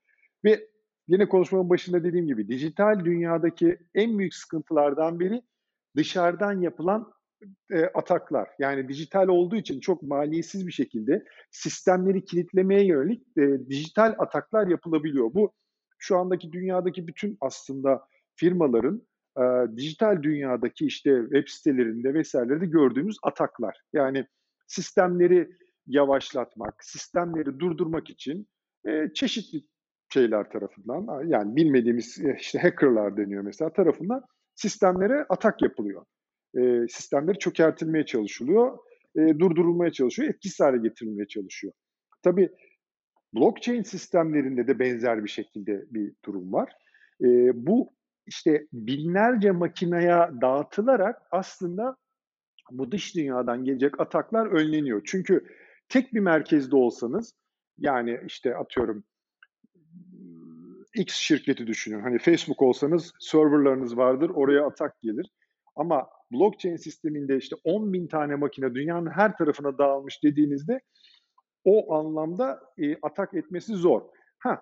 Ve 0.44 0.68
yine 1.08 1.30
konuşmanın 1.30 1.70
başında 1.70 2.04
dediğim 2.04 2.28
gibi 2.28 2.48
dijital 2.48 3.06
dünyadaki 3.06 3.78
en 3.96 4.20
büyük 4.20 4.34
sıkıntılardan 4.34 5.20
biri 5.20 5.42
dışarıdan 5.96 6.62
yapılan 6.62 7.14
e, 7.72 7.86
ataklar. 7.86 8.50
Yani 8.60 8.88
dijital 8.88 9.28
olduğu 9.28 9.56
için 9.56 9.80
çok 9.80 10.04
maliyetsiz 10.04 10.68
bir 10.68 10.72
şekilde 10.72 11.24
sistemleri 11.52 12.26
kilitlemeye 12.26 12.86
yönelik 12.86 13.38
e, 13.38 13.70
dijital 13.70 14.16
ataklar 14.18 14.68
yapılabiliyor. 14.68 15.34
Bu 15.34 15.52
şu 15.98 16.18
andaki 16.18 16.52
dünyadaki 16.52 17.08
bütün 17.08 17.38
aslında 17.42 18.06
firmaların 18.36 19.08
e, 19.38 19.44
dijital 19.78 20.24
dünyadaki 20.24 20.86
işte 20.86 21.22
web 21.22 21.48
sitelerinde 21.48 22.14
vesairelerde 22.14 22.66
gördüğümüz 22.66 23.18
ataklar. 23.24 23.82
Yani 23.94 24.26
sistemleri 24.68 25.50
yavaşlatmak, 25.88 26.84
sistemleri 26.84 27.60
durdurmak 27.60 28.10
için 28.10 28.48
e, 28.88 29.10
çeşitli 29.14 29.64
şeyler 30.14 30.50
tarafından 30.50 31.28
yani 31.28 31.56
bilmediğimiz 31.56 32.26
e, 32.26 32.38
işte 32.40 32.60
hackerlar 32.60 33.18
deniyor 33.18 33.44
mesela 33.44 33.74
tarafından 33.74 34.24
sistemlere 34.56 35.26
atak 35.30 35.62
yapılıyor. 35.62 36.06
E, 36.58 36.88
sistemleri 36.90 37.40
çökertilmeye 37.40 38.06
çalışılıyor, 38.06 38.78
e, 39.16 39.40
durdurulmaya 39.40 39.92
çalışıyor, 39.92 40.30
etkisiz 40.30 40.60
hale 40.60 40.78
getirilmeye 40.78 41.28
çalışıyor. 41.28 41.74
Tabii 42.24 42.50
blockchain 43.34 43.84
sistemlerinde 43.84 44.68
de 44.68 44.80
benzer 44.80 45.24
bir 45.24 45.30
şekilde 45.30 45.86
bir 45.90 46.14
durum 46.26 46.54
var. 46.54 46.74
E, 47.22 47.28
bu 47.68 47.94
işte 48.28 48.68
binlerce 48.74 49.52
makineye 49.52 50.30
dağıtılarak 50.42 51.22
aslında 51.32 51.96
bu 52.72 52.92
dış 52.92 53.16
dünyadan 53.16 53.64
gelecek 53.64 54.00
ataklar 54.00 54.46
önleniyor. 54.46 55.02
Çünkü 55.06 55.46
tek 55.90 56.14
bir 56.14 56.20
merkezde 56.20 56.76
olsanız 56.76 57.34
yani 57.78 58.20
işte 58.26 58.56
atıyorum 58.56 59.04
X 60.96 61.16
şirketi 61.16 61.68
düşünün. 61.68 62.02
Hani 62.02 62.20
Facebook 62.20 62.62
olsanız 62.62 63.14
serverlarınız 63.20 63.98
vardır, 63.98 64.30
oraya 64.30 64.66
atak 64.66 65.02
gelir. 65.02 65.32
Ama 65.76 66.10
blockchain 66.32 66.76
sisteminde 66.76 67.38
işte 67.38 67.56
10 67.64 67.94
bin 67.94 68.08
tane 68.08 68.36
makine 68.36 68.76
dünyanın 68.76 69.10
her 69.10 69.38
tarafına 69.38 69.78
dağılmış 69.78 70.24
dediğinizde 70.24 70.82
o 71.64 71.94
anlamda 71.94 72.60
e, 72.78 72.96
atak 73.02 73.34
etmesi 73.34 73.74
zor. 73.74 74.02
Ha, 74.40 74.62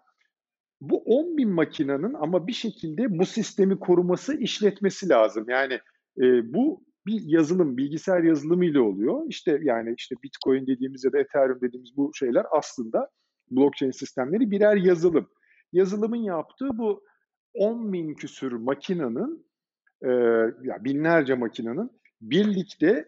bu 0.82 1.04
10 1.06 1.38
bin 1.38 1.50
makinenin 1.50 2.14
ama 2.14 2.48
bir 2.48 2.54
şekilde 2.54 3.20
bu 3.20 3.26
sistemi 3.26 3.80
koruması, 3.80 4.38
işletmesi 4.38 5.10
lazım. 5.10 5.46
Yani 5.50 5.74
e, 6.18 6.54
bu 6.54 6.88
bir 7.06 7.22
yazılım, 7.26 7.78
bilgisayar 7.78 8.24
yazılımı 8.24 8.66
ile 8.66 8.80
oluyor. 8.80 9.26
İşte 9.28 9.60
yani 9.64 9.94
işte 9.98 10.16
Bitcoin 10.24 10.68
dediğimiz 10.68 11.04
ya 11.04 11.14
da 11.14 11.20
Ethereum 11.20 11.62
dediğimiz 11.62 11.98
bu 11.98 12.12
şeyler 12.14 12.46
aslında 12.52 13.10
blockchain 13.52 13.92
sistemleri 13.92 14.52
birer 14.52 14.76
yazılım. 14.76 15.30
Yazılımın 15.74 16.24
yaptığı 16.24 16.78
bu 16.78 17.04
10 17.54 17.94
bin 17.94 18.14
küsür 18.14 18.52
makinenin, 18.52 19.47
e, 20.02 20.10
ya 20.64 20.84
binlerce 20.84 21.34
makinenin 21.34 21.92
birlikte 22.22 23.06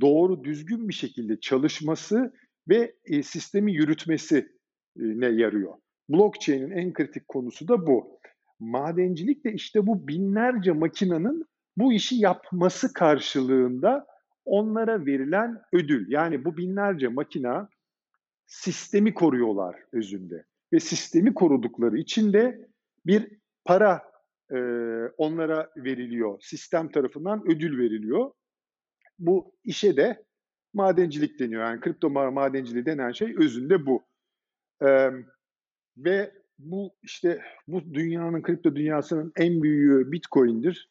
doğru 0.00 0.44
düzgün 0.44 0.88
bir 0.88 0.94
şekilde 0.94 1.40
çalışması 1.40 2.32
ve 2.68 2.94
e, 3.04 3.22
sistemi 3.22 3.72
yürütmesi 3.72 4.48
ne 4.96 5.26
yarıyor. 5.26 5.74
Blockchain'in 6.08 6.70
en 6.70 6.92
kritik 6.92 7.28
konusu 7.28 7.68
da 7.68 7.86
bu. 7.86 8.20
Madencilik 8.60 9.44
de 9.44 9.52
işte 9.52 9.86
bu 9.86 10.08
binlerce 10.08 10.72
makinenin 10.72 11.44
bu 11.76 11.92
işi 11.92 12.16
yapması 12.16 12.92
karşılığında 12.92 14.06
onlara 14.44 15.06
verilen 15.06 15.62
ödül. 15.72 16.10
Yani 16.10 16.44
bu 16.44 16.56
binlerce 16.56 17.08
makina 17.08 17.68
sistemi 18.46 19.14
koruyorlar 19.14 19.76
özünde. 19.92 20.44
Ve 20.72 20.80
sistemi 20.80 21.34
korudukları 21.34 21.98
için 21.98 22.32
de 22.32 22.68
bir 23.06 23.38
para 23.64 24.09
e, 24.50 24.58
onlara 25.16 25.70
veriliyor. 25.76 26.38
Sistem 26.40 26.90
tarafından 26.90 27.42
ödül 27.46 27.78
veriliyor. 27.78 28.30
Bu 29.18 29.54
işe 29.64 29.96
de 29.96 30.24
madencilik 30.74 31.40
deniyor. 31.40 31.62
Yani 31.62 31.80
kripto 31.80 32.10
madenciliği 32.10 32.86
denen 32.86 33.12
şey 33.12 33.34
özünde 33.38 33.86
bu. 33.86 34.02
E, 34.82 35.10
ve 35.96 36.32
bu 36.58 36.94
işte 37.02 37.42
bu 37.68 37.94
dünyanın 37.94 38.42
kripto 38.42 38.76
dünyasının 38.76 39.32
en 39.36 39.62
büyüğü 39.62 40.12
Bitcoin'dir. 40.12 40.90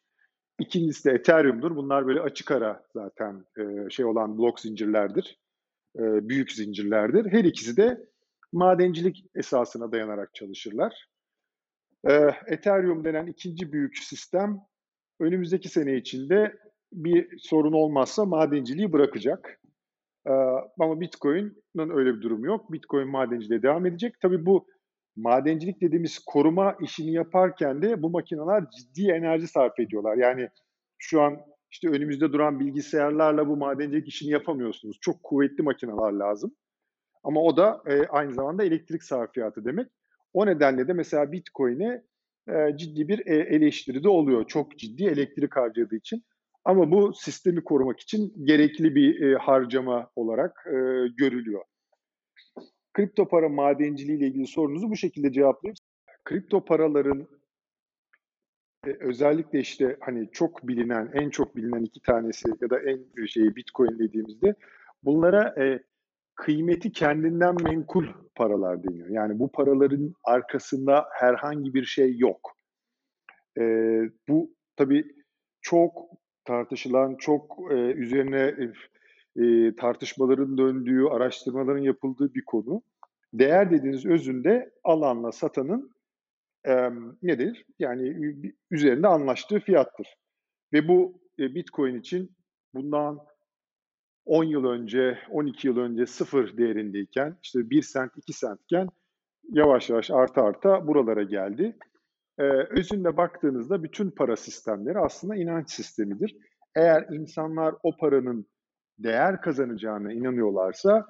İkincisi 0.60 1.04
de 1.04 1.12
Ethereum'dur. 1.12 1.76
Bunlar 1.76 2.06
böyle 2.06 2.20
açık 2.20 2.50
ara 2.50 2.86
zaten 2.94 3.44
e, 3.58 3.90
şey 3.90 4.04
olan 4.04 4.38
blok 4.38 4.60
zincirlerdir. 4.60 5.38
E, 5.98 6.28
büyük 6.28 6.52
zincirlerdir. 6.52 7.32
Her 7.32 7.44
ikisi 7.44 7.76
de 7.76 8.06
madencilik 8.52 9.26
esasına 9.34 9.92
dayanarak 9.92 10.34
çalışırlar. 10.34 11.09
E, 12.08 12.30
Ethereum 12.46 13.04
denen 13.04 13.26
ikinci 13.26 13.72
büyük 13.72 13.98
sistem 13.98 14.60
önümüzdeki 15.20 15.68
sene 15.68 15.96
içinde 15.96 16.56
bir 16.92 17.38
sorun 17.38 17.72
olmazsa 17.72 18.24
madenciliği 18.24 18.92
bırakacak. 18.92 19.60
E, 20.26 20.32
ama 20.80 21.00
Bitcoin'in 21.00 21.90
öyle 21.90 22.14
bir 22.16 22.22
durumu 22.22 22.46
yok. 22.46 22.72
Bitcoin 22.72 23.08
madenciliğe 23.08 23.62
devam 23.62 23.86
edecek. 23.86 24.20
Tabii 24.20 24.46
bu 24.46 24.66
madencilik 25.16 25.80
dediğimiz 25.80 26.18
koruma 26.18 26.76
işini 26.80 27.12
yaparken 27.12 27.82
de 27.82 28.02
bu 28.02 28.10
makineler 28.10 28.64
ciddi 28.70 29.10
enerji 29.10 29.46
sarf 29.46 29.80
ediyorlar. 29.80 30.16
Yani 30.16 30.48
şu 30.98 31.22
an 31.22 31.40
işte 31.70 31.88
önümüzde 31.88 32.32
duran 32.32 32.60
bilgisayarlarla 32.60 33.48
bu 33.48 33.56
madencilik 33.56 34.08
işini 34.08 34.30
yapamıyorsunuz. 34.30 34.98
Çok 35.00 35.22
kuvvetli 35.22 35.62
makineler 35.62 36.12
lazım. 36.12 36.54
Ama 37.22 37.40
o 37.40 37.56
da 37.56 37.82
e, 37.86 38.06
aynı 38.06 38.34
zamanda 38.34 38.64
elektrik 38.64 39.02
sarfiyatı 39.02 39.64
demek. 39.64 39.86
O 40.32 40.46
nedenle 40.46 40.88
de 40.88 40.92
mesela 40.92 41.32
Bitcoin'e 41.32 42.02
e, 42.48 42.76
ciddi 42.76 43.08
bir 43.08 43.26
e, 43.26 43.34
eleştiri 43.34 44.04
de 44.04 44.08
oluyor. 44.08 44.46
Çok 44.46 44.78
ciddi 44.78 45.04
elektrik 45.04 45.56
harcadığı 45.56 45.96
için. 45.96 46.24
Ama 46.64 46.92
bu 46.92 47.12
sistemi 47.14 47.64
korumak 47.64 48.00
için 48.00 48.34
gerekli 48.44 48.94
bir 48.94 49.20
e, 49.22 49.36
harcama 49.38 50.10
olarak 50.16 50.66
e, 50.66 50.76
görülüyor 51.16 51.64
kripto 52.92 53.28
para 53.28 53.48
madenciliği 53.48 54.18
ile 54.18 54.26
ilgili 54.26 54.46
sorunuzu 54.46 54.90
bu 54.90 54.96
şekilde 54.96 55.32
cevaplayayım. 55.32 55.76
Kripto 56.24 56.64
paraların 56.64 57.28
e, 58.86 58.90
özellikle 59.00 59.60
işte 59.60 59.96
hani 60.00 60.30
çok 60.32 60.68
bilinen, 60.68 61.10
en 61.14 61.30
çok 61.30 61.56
bilinen 61.56 61.82
iki 61.82 62.00
tanesi 62.00 62.48
ya 62.60 62.70
da 62.70 62.80
en 62.80 63.26
şeyi 63.26 63.56
Bitcoin 63.56 63.98
dediğimizde 63.98 64.54
bunlara 65.04 65.64
e, 65.64 65.82
kıymeti 66.40 66.92
kendinden 66.92 67.56
menkul 67.62 68.06
paralar 68.34 68.84
deniyor. 68.84 69.08
Yani 69.08 69.38
bu 69.38 69.52
paraların 69.52 70.14
arkasında 70.24 71.06
herhangi 71.12 71.74
bir 71.74 71.84
şey 71.84 72.18
yok. 72.18 72.56
E, 73.58 73.62
bu 74.28 74.54
tabii 74.76 75.04
çok 75.60 76.10
tartışılan, 76.44 77.16
çok 77.16 77.58
e, 77.70 77.74
üzerine 77.74 78.54
e, 79.36 79.76
tartışmaların 79.76 80.58
döndüğü, 80.58 81.06
araştırmaların 81.06 81.82
yapıldığı 81.82 82.34
bir 82.34 82.44
konu. 82.44 82.82
Değer 83.32 83.70
dediğiniz 83.70 84.06
özünde 84.06 84.70
alanla 84.84 85.32
satanın 85.32 85.90
e, 86.64 86.90
nedir? 87.22 87.66
Yani 87.78 88.34
üzerinde 88.70 89.08
anlaştığı 89.08 89.60
fiyattır. 89.60 90.16
Ve 90.72 90.88
bu 90.88 91.20
e, 91.38 91.54
Bitcoin 91.54 92.00
için 92.00 92.30
bundan 92.74 93.18
10 94.26 94.44
yıl 94.44 94.64
önce, 94.64 95.18
12 95.30 95.68
yıl 95.68 95.76
önce 95.76 96.06
sıfır 96.06 96.56
değerindeyken, 96.56 97.36
işte 97.42 97.70
1 97.70 97.82
sent, 97.82 98.12
2 98.16 98.32
sentken 98.32 98.88
yavaş 99.52 99.90
yavaş 99.90 100.10
arta 100.10 100.42
arta 100.42 100.86
buralara 100.86 101.22
geldi. 101.22 101.76
Ee, 102.38 102.44
özünde 102.70 103.16
baktığınızda 103.16 103.82
bütün 103.82 104.10
para 104.10 104.36
sistemleri 104.36 104.98
aslında 104.98 105.36
inanç 105.36 105.70
sistemidir. 105.70 106.36
Eğer 106.74 107.06
insanlar 107.12 107.74
o 107.82 107.96
paranın 107.96 108.46
değer 108.98 109.40
kazanacağına 109.40 110.12
inanıyorlarsa 110.12 111.06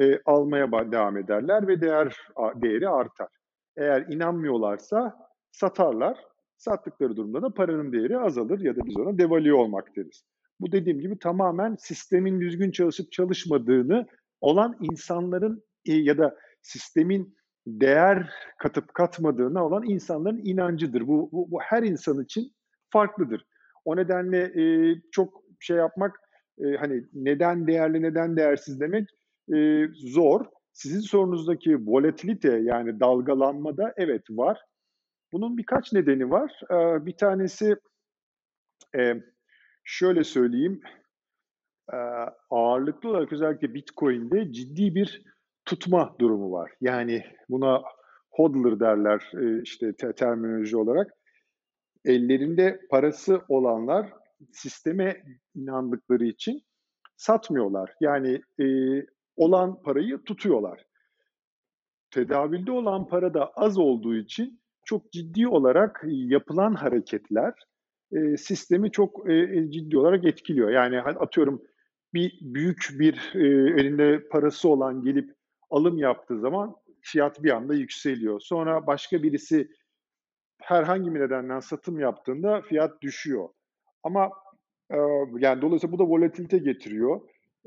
e, 0.00 0.18
almaya 0.26 0.72
devam 0.72 1.16
ederler 1.16 1.68
ve 1.68 1.80
değer 1.80 2.16
değeri 2.54 2.88
artar. 2.88 3.28
Eğer 3.76 4.06
inanmıyorlarsa 4.08 5.16
satarlar. 5.52 6.18
Sattıkları 6.56 7.16
durumda 7.16 7.42
da 7.42 7.54
paranın 7.54 7.92
değeri 7.92 8.18
azalır 8.18 8.60
ya 8.60 8.76
da 8.76 8.80
biz 8.86 8.96
ona 8.96 9.18
devalüe 9.18 9.52
olmak 9.52 9.96
deriz. 9.96 10.24
Bu 10.60 10.72
dediğim 10.72 11.00
gibi 11.00 11.18
tamamen 11.18 11.76
sistemin 11.76 12.40
düzgün 12.40 12.70
çalışıp 12.70 13.12
çalışmadığını 13.12 14.06
olan 14.40 14.76
insanların 14.80 15.64
e, 15.84 15.94
ya 15.94 16.18
da 16.18 16.36
sistemin 16.62 17.36
değer 17.66 18.30
katıp 18.58 18.94
katmadığına 18.94 19.66
olan 19.66 19.84
insanların 19.84 20.40
inancıdır. 20.44 21.08
Bu, 21.08 21.28
bu, 21.32 21.50
bu 21.50 21.60
her 21.60 21.82
insan 21.82 22.22
için 22.22 22.52
farklıdır. 22.90 23.46
O 23.84 23.96
nedenle 23.96 24.38
e, 24.62 24.94
çok 25.12 25.42
şey 25.60 25.76
yapmak 25.76 26.20
e, 26.58 26.76
hani 26.76 27.04
neden 27.12 27.66
değerli 27.66 28.02
neden 28.02 28.36
değersiz 28.36 28.80
demek 28.80 29.08
e, 29.54 29.86
zor. 29.94 30.46
Sizin 30.72 31.00
sorunuzdaki 31.00 31.86
volatilite 31.86 32.58
yani 32.58 33.00
dalgalanmada 33.00 33.94
evet 33.96 34.22
var. 34.30 34.60
Bunun 35.32 35.58
birkaç 35.58 35.92
nedeni 35.92 36.30
var. 36.30 36.60
E, 36.70 37.06
bir 37.06 37.16
tanesi 37.16 37.76
e, 38.96 39.14
şöyle 39.86 40.24
söyleyeyim 40.24 40.80
ağırlıklı 42.50 43.10
olarak 43.10 43.32
özellikle 43.32 43.74
Bitcoin'de 43.74 44.52
ciddi 44.52 44.94
bir 44.94 45.22
tutma 45.64 46.16
durumu 46.20 46.52
var. 46.52 46.72
Yani 46.80 47.24
buna 47.48 47.82
hodler 48.30 48.80
derler 48.80 49.30
işte 49.62 49.96
te- 49.96 50.12
terminoloji 50.12 50.76
olarak. 50.76 51.12
Ellerinde 52.04 52.80
parası 52.90 53.42
olanlar 53.48 54.12
sisteme 54.52 55.22
inandıkları 55.54 56.24
için 56.24 56.62
satmıyorlar. 57.16 57.94
Yani 58.00 58.40
e, 58.60 58.66
olan 59.36 59.82
parayı 59.82 60.18
tutuyorlar. 60.24 60.86
Tedavülde 62.10 62.72
olan 62.72 63.08
para 63.08 63.34
da 63.34 63.52
az 63.54 63.78
olduğu 63.78 64.16
için 64.16 64.60
çok 64.84 65.12
ciddi 65.12 65.48
olarak 65.48 66.04
yapılan 66.06 66.74
hareketler 66.74 67.54
e, 68.12 68.36
sistemi 68.36 68.90
çok 68.90 69.30
e, 69.30 69.70
ciddi 69.70 69.98
olarak 69.98 70.24
etkiliyor. 70.24 70.70
Yani 70.70 71.00
atıyorum 71.00 71.62
bir 72.14 72.38
büyük 72.40 72.88
bir 72.90 73.32
e, 73.34 73.46
elinde 73.80 74.28
parası 74.28 74.68
olan 74.68 75.02
gelip 75.02 75.34
alım 75.70 75.98
yaptığı 75.98 76.40
zaman 76.40 76.76
fiyat 77.00 77.42
bir 77.42 77.50
anda 77.50 77.74
yükseliyor. 77.74 78.40
Sonra 78.40 78.86
başka 78.86 79.22
birisi 79.22 79.68
herhangi 80.62 81.14
bir 81.14 81.20
nedenden 81.20 81.60
satım 81.60 82.00
yaptığında 82.00 82.62
fiyat 82.62 83.02
düşüyor. 83.02 83.48
Ama 84.02 84.30
e, 84.90 84.96
yani 85.38 85.62
dolayısıyla 85.62 85.92
bu 85.92 85.98
da 85.98 86.08
volatilite 86.08 86.58
getiriyor. 86.58 87.20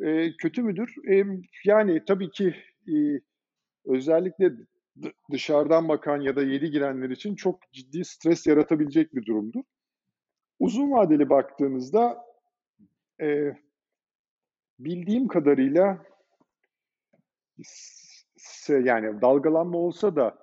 E, 0.03 0.37
kötü 0.37 0.63
müdür? 0.63 0.95
E, 1.11 1.23
yani 1.65 2.05
tabii 2.07 2.31
ki 2.31 2.55
e, 2.87 2.93
özellikle 3.85 4.51
dışarıdan 5.31 5.89
bakan 5.89 6.21
ya 6.21 6.35
da 6.35 6.41
yeni 6.41 6.71
girenler 6.71 7.09
için 7.09 7.35
çok 7.35 7.71
ciddi 7.71 8.05
stres 8.05 8.47
yaratabilecek 8.47 9.15
bir 9.15 9.25
durumdur. 9.25 9.63
Uzun 10.59 10.91
vadeli 10.91 11.29
baktığınızda 11.29 12.25
e, 13.21 13.55
bildiğim 14.79 15.27
kadarıyla 15.27 16.05
yani 18.69 19.21
dalgalanma 19.21 19.77
olsa 19.77 20.15
da 20.15 20.37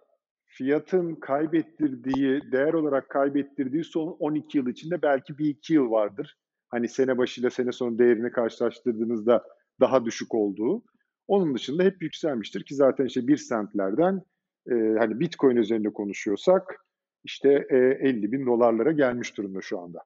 fiyatın 0.47 1.15
kaybettirdiği, 1.15 2.53
değer 2.53 2.73
olarak 2.73 3.09
kaybettirdiği 3.11 3.85
son 3.85 4.17
12 4.19 4.59
yıl 4.59 4.67
içinde 4.67 5.03
belki 5.03 5.39
bir 5.39 5.49
iki 5.49 5.75
yıl 5.75 5.91
vardır. 5.91 6.37
Hani 6.69 6.89
sene 6.89 7.19
başıyla 7.19 7.51
sene 7.51 7.73
sonu 7.73 7.99
değerini 7.99 8.31
karşılaştırdığınızda 8.31 9.45
daha 9.81 10.05
düşük 10.05 10.35
olduğu. 10.35 10.83
Onun 11.29 11.55
dışında 11.55 11.83
hep 11.83 12.03
yükselmiştir 12.03 12.65
ki 12.65 12.75
zaten 12.75 13.07
işte 13.07 13.27
bir 13.27 13.37
sentlerden 13.37 14.23
e, 14.71 14.75
hani 14.99 15.21
Bitcoin 15.21 15.57
üzerinde 15.57 15.93
konuşuyorsak 15.93 16.86
işte 17.27 17.67
e, 17.71 17.77
50 17.77 18.33
bin 18.33 18.47
dolarlara 18.47 18.93
gelmiş 18.93 19.37
durumda 19.37 19.61
şu 19.61 19.81
anda. 19.81 19.99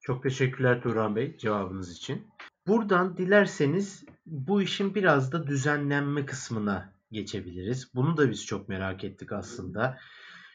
Çok 0.00 0.22
teşekkürler 0.22 0.82
Turan 0.82 1.16
Bey 1.16 1.36
cevabınız 1.36 1.96
için. 1.96 2.26
Buradan 2.66 3.16
dilerseniz 3.16 4.04
bu 4.26 4.62
işin 4.62 4.94
biraz 4.94 5.32
da 5.32 5.46
düzenlenme 5.46 6.26
kısmına 6.26 6.92
geçebiliriz. 7.12 7.94
Bunu 7.94 8.16
da 8.16 8.30
biz 8.30 8.46
çok 8.46 8.68
merak 8.68 9.04
ettik 9.04 9.32
aslında. 9.32 9.98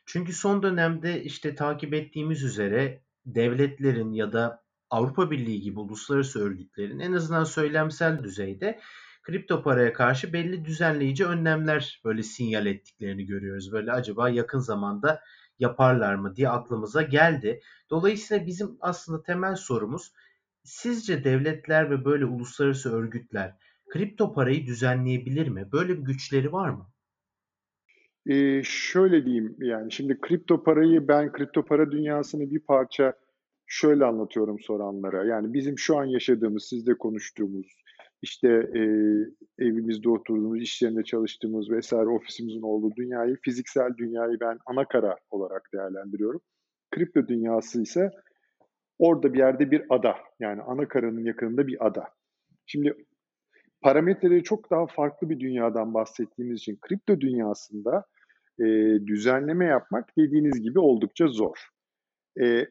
Çünkü 0.06 0.34
son 0.34 0.64
dönemde 0.64 1.24
işte 1.24 1.56
takip 1.56 1.94
ettiğimiz 1.94 2.44
üzere 2.44 3.04
devletlerin 3.26 4.12
ya 4.12 4.34
da 4.34 4.64
Avrupa 4.90 5.32
Birliği 5.32 5.62
gibi 5.62 5.80
uluslararası 5.80 6.40
örgütlerin 6.40 7.00
en 7.00 7.14
azından 7.14 7.44
söylemsel 7.44 8.24
düzeyde 8.24 8.80
kripto 9.24 9.64
paraya 9.64 9.94
karşı 9.94 10.34
belli 10.34 10.66
düzenleyici 10.66 11.26
önlemler 11.26 12.02
böyle 12.06 12.24
sinyal 12.24 12.66
ettiklerini 12.66 13.26
görüyoruz. 13.26 13.72
Böyle 13.72 13.92
acaba 13.92 14.30
yakın 14.30 14.60
zamanda 14.60 15.22
yaparlar 15.60 16.16
mı 16.16 16.36
diye 16.36 16.50
aklımıza 16.50 17.02
geldi. 17.02 17.62
Dolayısıyla 17.90 18.46
bizim 18.46 18.78
aslında 18.82 19.24
temel 19.24 19.56
sorumuz 19.56 20.14
sizce 20.64 21.24
devletler 21.24 21.92
ve 21.92 22.06
böyle 22.06 22.26
uluslararası 22.26 22.94
örgütler 22.96 23.56
kripto 23.90 24.34
parayı 24.34 24.66
düzenleyebilir 24.66 25.48
mi? 25.48 25.72
Böyle 25.72 25.98
bir 25.98 26.04
güçleri 26.04 26.52
var 26.52 26.70
mı? 26.70 26.90
Ee, 28.26 28.62
şöyle 28.64 29.26
diyeyim 29.26 29.56
yani 29.60 29.92
şimdi 29.92 30.22
kripto 30.22 30.64
parayı 30.64 31.08
ben 31.08 31.32
kripto 31.32 31.66
para 31.66 31.92
dünyasını 31.92 32.52
bir 32.52 32.60
parça 32.60 33.14
şöyle 33.68 34.06
anlatıyorum 34.06 34.60
soranlara. 34.60 35.26
Yani 35.26 35.54
bizim 35.54 35.78
şu 35.78 35.98
an 35.98 36.06
yaşadığımız, 36.06 36.64
sizle 36.70 36.98
konuştuğumuz, 36.98 37.68
işte 38.22 38.48
e, 38.48 38.82
evimizde 39.60 40.10
oturduğumuz, 40.10 40.62
iş 40.62 40.82
yerinde 40.82 41.04
çalıştığımız 41.04 41.70
vesaire 41.70 42.10
ofisimizin 42.10 42.62
olduğu 42.62 42.96
dünyayı, 42.96 43.38
fiziksel 43.42 43.98
dünyayı 43.98 44.40
ben 44.40 44.60
ana 44.66 44.86
kara 44.86 45.16
olarak 45.30 45.70
değerlendiriyorum. 45.74 46.42
Kripto 46.92 47.28
dünyası 47.28 47.82
ise 47.82 48.12
orada 49.00 49.34
bir 49.34 49.40
yerde 49.40 49.72
bir 49.72 49.84
ada. 49.90 50.16
Yani 50.40 50.62
ana 50.62 50.88
karanın 50.88 51.24
yakınında 51.24 51.68
bir 51.68 51.88
ada. 51.88 52.04
Şimdi 52.66 53.06
parametreleri 53.82 54.44
çok 54.44 54.72
daha 54.72 54.88
farklı 54.88 55.30
bir 55.30 55.40
dünyadan 55.40 55.94
bahsettiğimiz 55.94 56.58
için 56.58 56.78
kripto 56.82 57.22
dünyasında 57.22 58.06
e, 58.60 58.66
düzenleme 59.08 59.66
yapmak 59.66 60.18
dediğiniz 60.18 60.62
gibi 60.62 60.80
oldukça 60.80 61.28
zor. 61.28 61.68
E, 62.42 62.68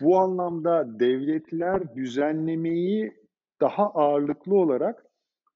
bu 0.00 0.18
anlamda 0.18 1.00
devletler 1.00 1.94
düzenlemeyi 1.94 3.12
daha 3.60 3.90
ağırlıklı 3.90 4.54
olarak 4.54 5.04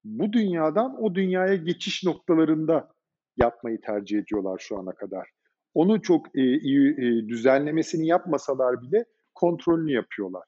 bu 0.03 0.33
dünyadan 0.33 1.03
o 1.03 1.15
dünyaya 1.15 1.55
geçiş 1.55 2.03
noktalarında 2.03 2.91
yapmayı 3.37 3.81
tercih 3.81 4.19
ediyorlar 4.19 4.57
şu 4.59 4.77
ana 4.77 4.91
kadar. 4.91 5.29
Onu 5.73 6.01
çok 6.01 6.37
e, 6.37 6.57
iyi 6.59 6.91
e, 6.91 7.27
düzenlemesini 7.27 8.07
yapmasalar 8.07 8.81
bile 8.81 9.05
kontrolünü 9.35 9.91
yapıyorlar. 9.91 10.43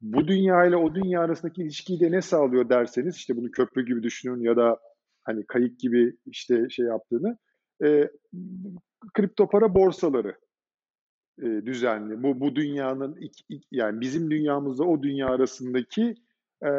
Bu 0.00 0.28
dünya 0.28 0.64
ile 0.64 0.76
o 0.76 0.94
dünya 0.94 1.20
arasındaki 1.20 1.62
ilişkiyi 1.62 2.00
de 2.00 2.10
ne 2.10 2.22
sağlıyor 2.22 2.68
derseniz 2.68 3.16
işte 3.16 3.36
bunu 3.36 3.50
köprü 3.50 3.86
gibi 3.86 4.02
düşünün 4.02 4.40
ya 4.40 4.56
da 4.56 4.78
hani 5.22 5.46
kayık 5.46 5.80
gibi 5.80 6.16
işte 6.26 6.68
şey 6.70 6.86
yaptığını 6.86 7.38
e, 7.84 8.10
kripto 9.14 9.48
para 9.48 9.74
borsaları 9.74 10.36
e, 11.38 11.44
düzenli. 11.44 12.22
Bu 12.22 12.40
bu 12.40 12.56
dünyanın 12.56 13.16
ilk, 13.20 13.36
ilk, 13.48 13.64
yani 13.70 14.00
bizim 14.00 14.30
dünyamızla 14.30 14.84
o 14.84 15.02
dünya 15.02 15.26
arasındaki 15.28 16.14
e, 16.64 16.70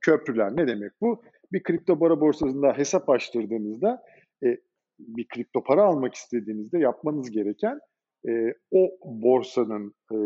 köprüler 0.00 0.56
ne 0.56 0.68
demek 0.68 0.92
bu? 1.00 1.22
Bir 1.52 1.62
kripto 1.62 1.98
para 1.98 2.20
borsasında 2.20 2.72
hesap 2.72 3.10
açtırdığınızda 3.10 4.02
e, 4.44 4.56
bir 4.98 5.28
kripto 5.28 5.64
para 5.64 5.82
almak 5.82 6.14
istediğinizde 6.14 6.78
yapmanız 6.78 7.30
gereken 7.30 7.80
e, 8.28 8.54
o 8.70 8.90
borsanın 9.04 9.94
e, 10.12 10.16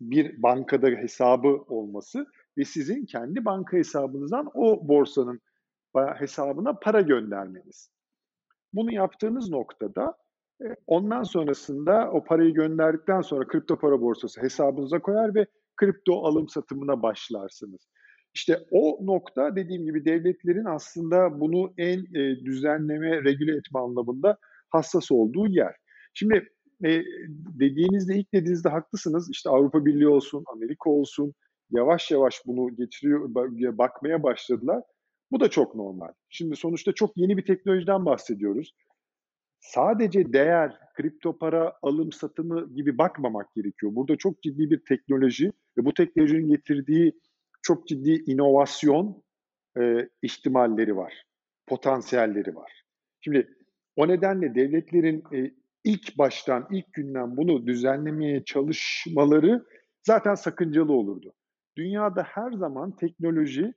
bir 0.00 0.42
bankada 0.42 0.86
hesabı 0.86 1.48
olması 1.48 2.26
ve 2.58 2.64
sizin 2.64 3.04
kendi 3.04 3.44
banka 3.44 3.76
hesabınızdan 3.76 4.50
o 4.54 4.88
borsanın 4.88 5.40
hesabına 6.18 6.78
para 6.78 7.00
göndermeniz. 7.00 7.90
Bunu 8.72 8.92
yaptığınız 8.92 9.50
noktada 9.50 10.16
e, 10.62 10.66
ondan 10.86 11.22
sonrasında 11.22 12.10
o 12.12 12.24
parayı 12.24 12.54
gönderdikten 12.54 13.20
sonra 13.20 13.46
kripto 13.46 13.78
para 13.78 14.00
borsası 14.00 14.42
hesabınıza 14.42 14.98
koyar 14.98 15.34
ve 15.34 15.46
kripto 15.76 16.24
alım 16.24 16.48
satımına 16.48 17.02
başlarsınız. 17.02 17.88
İşte 18.34 18.58
o 18.70 18.98
nokta 19.06 19.56
dediğim 19.56 19.84
gibi 19.84 20.04
devletlerin 20.04 20.64
aslında 20.64 21.40
bunu 21.40 21.74
en 21.78 21.98
e, 22.14 22.44
düzenleme, 22.44 23.24
regüle 23.24 23.56
etme 23.56 23.80
anlamında 23.80 24.38
hassas 24.70 25.12
olduğu 25.12 25.46
yer. 25.46 25.74
Şimdi 26.14 26.48
e, 26.84 27.02
dediğinizde 27.60 28.16
ilk 28.16 28.34
dediğinizde 28.34 28.68
haklısınız. 28.68 29.30
İşte 29.30 29.50
Avrupa 29.50 29.84
Birliği 29.86 30.08
olsun, 30.08 30.44
Amerika 30.54 30.90
olsun 30.90 31.34
yavaş 31.70 32.10
yavaş 32.10 32.42
bunu 32.46 32.76
getiriyor, 32.76 33.34
bakmaya 33.78 34.22
başladılar. 34.22 34.82
Bu 35.30 35.40
da 35.40 35.50
çok 35.50 35.74
normal. 35.74 36.12
Şimdi 36.28 36.56
sonuçta 36.56 36.92
çok 36.92 37.16
yeni 37.16 37.36
bir 37.36 37.46
teknolojiden 37.46 38.06
bahsediyoruz. 38.06 38.74
Sadece 39.64 40.32
değer, 40.32 40.78
kripto 40.94 41.38
para 41.38 41.72
alım 41.82 42.12
satımı 42.12 42.74
gibi 42.74 42.98
bakmamak 42.98 43.54
gerekiyor. 43.54 43.94
Burada 43.94 44.16
çok 44.16 44.42
ciddi 44.42 44.70
bir 44.70 44.84
teknoloji 44.88 45.52
ve 45.78 45.84
bu 45.84 45.94
teknolojinin 45.94 46.48
getirdiği 46.48 47.12
çok 47.62 47.88
ciddi 47.88 48.10
inovasyon 48.26 49.22
e, 49.78 50.08
ihtimalleri 50.22 50.96
var, 50.96 51.24
potansiyelleri 51.66 52.56
var. 52.56 52.84
Şimdi 53.20 53.48
o 53.96 54.08
nedenle 54.08 54.54
devletlerin 54.54 55.24
e, 55.32 55.50
ilk 55.84 56.18
baştan, 56.18 56.68
ilk 56.70 56.92
günden 56.92 57.36
bunu 57.36 57.66
düzenlemeye 57.66 58.44
çalışmaları 58.44 59.64
zaten 60.02 60.34
sakıncalı 60.34 60.92
olurdu. 60.92 61.32
Dünyada 61.76 62.22
her 62.22 62.52
zaman 62.52 62.96
teknoloji 62.96 63.74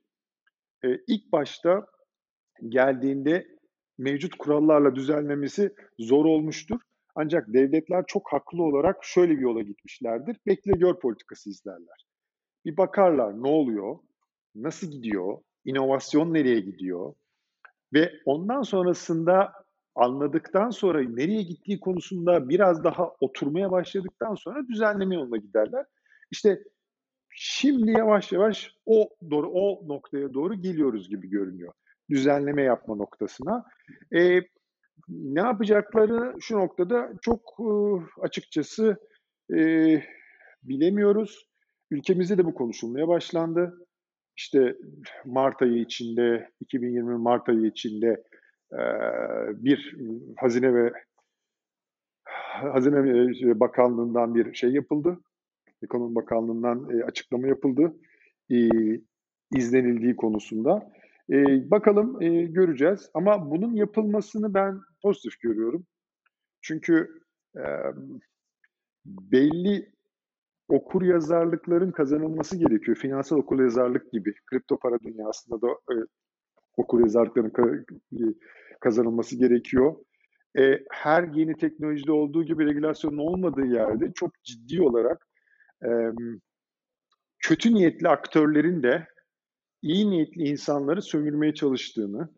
e, 0.84 0.88
ilk 1.06 1.32
başta 1.32 1.86
geldiğinde 2.68 3.57
mevcut 3.98 4.38
kurallarla 4.38 4.94
düzenlemesi 4.94 5.74
zor 5.98 6.24
olmuştur. 6.24 6.80
Ancak 7.14 7.52
devletler 7.52 8.04
çok 8.06 8.32
haklı 8.32 8.62
olarak 8.62 9.04
şöyle 9.04 9.36
bir 9.36 9.42
yola 9.42 9.62
gitmişlerdir. 9.62 10.36
Bekle 10.46 10.72
gör 10.72 10.94
politikası 10.94 11.50
izlerler. 11.50 12.06
Bir 12.64 12.76
bakarlar 12.76 13.42
ne 13.42 13.48
oluyor, 13.48 13.98
nasıl 14.54 14.86
gidiyor, 14.90 15.38
inovasyon 15.64 16.34
nereye 16.34 16.60
gidiyor 16.60 17.14
ve 17.92 18.12
ondan 18.24 18.62
sonrasında 18.62 19.52
anladıktan 19.94 20.70
sonra 20.70 21.00
nereye 21.02 21.42
gittiği 21.42 21.80
konusunda 21.80 22.48
biraz 22.48 22.84
daha 22.84 23.12
oturmaya 23.20 23.70
başladıktan 23.70 24.34
sonra 24.34 24.68
düzenleme 24.68 25.14
yoluna 25.14 25.36
giderler. 25.36 25.86
İşte 26.30 26.62
şimdi 27.30 27.90
yavaş 27.90 28.32
yavaş 28.32 28.74
o 28.86 29.08
doğru 29.30 29.50
o 29.50 29.88
noktaya 29.88 30.34
doğru 30.34 30.54
geliyoruz 30.54 31.08
gibi 31.08 31.28
görünüyor. 31.28 31.72
Düzenleme 32.10 32.62
yapma 32.62 32.94
noktasına. 32.94 33.64
E, 34.14 34.40
ne 35.08 35.40
yapacakları 35.40 36.34
şu 36.40 36.58
noktada 36.58 37.12
çok 37.22 37.40
e, 37.60 37.70
açıkçası 38.20 38.96
e, 39.54 39.58
bilemiyoruz. 40.62 41.48
Ülkemizde 41.90 42.38
de 42.38 42.44
bu 42.44 42.54
konuşulmaya 42.54 43.08
başlandı. 43.08 43.86
İşte 44.36 44.74
Mart 45.24 45.62
ayı 45.62 45.80
içinde, 45.80 46.50
2020 46.60 47.18
Mart 47.18 47.48
ayı 47.48 47.66
içinde 47.66 48.24
e, 48.72 48.80
bir 49.64 49.96
Hazine 50.36 50.74
ve 50.74 50.92
Hazine 52.72 53.60
Bakanlığı'ndan 53.60 54.34
bir 54.34 54.54
şey 54.54 54.70
yapıldı. 54.70 55.18
Ekonomi 55.82 56.14
Bakanlığı'ndan 56.14 57.02
açıklama 57.06 57.46
yapıldı. 57.46 57.94
izlenildiği 59.54 60.16
konusunda. 60.16 60.92
Bakalım 61.70 62.18
göreceğiz. 62.52 63.10
Ama 63.14 63.50
bunun 63.50 63.74
yapılmasını 63.74 64.54
ben 64.54 64.80
pozitif 65.02 65.40
görüyorum. 65.40 65.86
Çünkü 66.62 67.08
belli 69.04 69.92
okur 70.68 71.02
yazarlıkların 71.02 71.90
kazanılması 71.90 72.56
gerekiyor. 72.56 72.96
Finansal 72.96 73.36
okur 73.36 73.62
yazarlık 73.62 74.12
gibi. 74.12 74.34
Kripto 74.46 74.78
para 74.78 75.00
dünyasında 75.00 75.62
da 75.62 75.68
e, 75.68 75.94
okur 76.76 77.00
yazarlıkların 77.00 77.94
kazanılması 78.80 79.36
gerekiyor. 79.36 79.96
E, 80.58 80.84
her 80.90 81.22
yeni 81.22 81.56
teknolojide 81.56 82.12
olduğu 82.12 82.44
gibi 82.44 82.66
regülasyonun 82.66 83.18
olmadığı 83.18 83.66
yerde 83.66 84.12
çok 84.12 84.42
ciddi 84.44 84.82
olarak 84.82 85.26
e, 85.84 85.88
kötü 87.38 87.74
niyetli 87.74 88.08
aktörlerin 88.08 88.82
de 88.82 89.06
iyi 89.82 90.10
niyetli 90.10 90.42
insanları 90.42 91.02
sömürmeye 91.02 91.54
çalıştığını, 91.54 92.28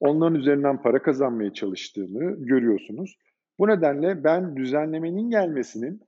onların 0.00 0.34
üzerinden 0.34 0.82
para 0.82 1.02
kazanmaya 1.02 1.52
çalıştığını 1.52 2.46
görüyorsunuz. 2.46 3.16
Bu 3.58 3.68
nedenle 3.68 4.24
ben 4.24 4.56
düzenlemenin 4.56 5.30
gelmesinin 5.30 6.00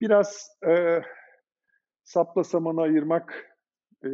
biraz 0.00 0.48
e, 0.68 1.02
sapla 2.04 2.44
samanı 2.44 2.80
ayırmak, 2.80 3.56
e, 4.04 4.10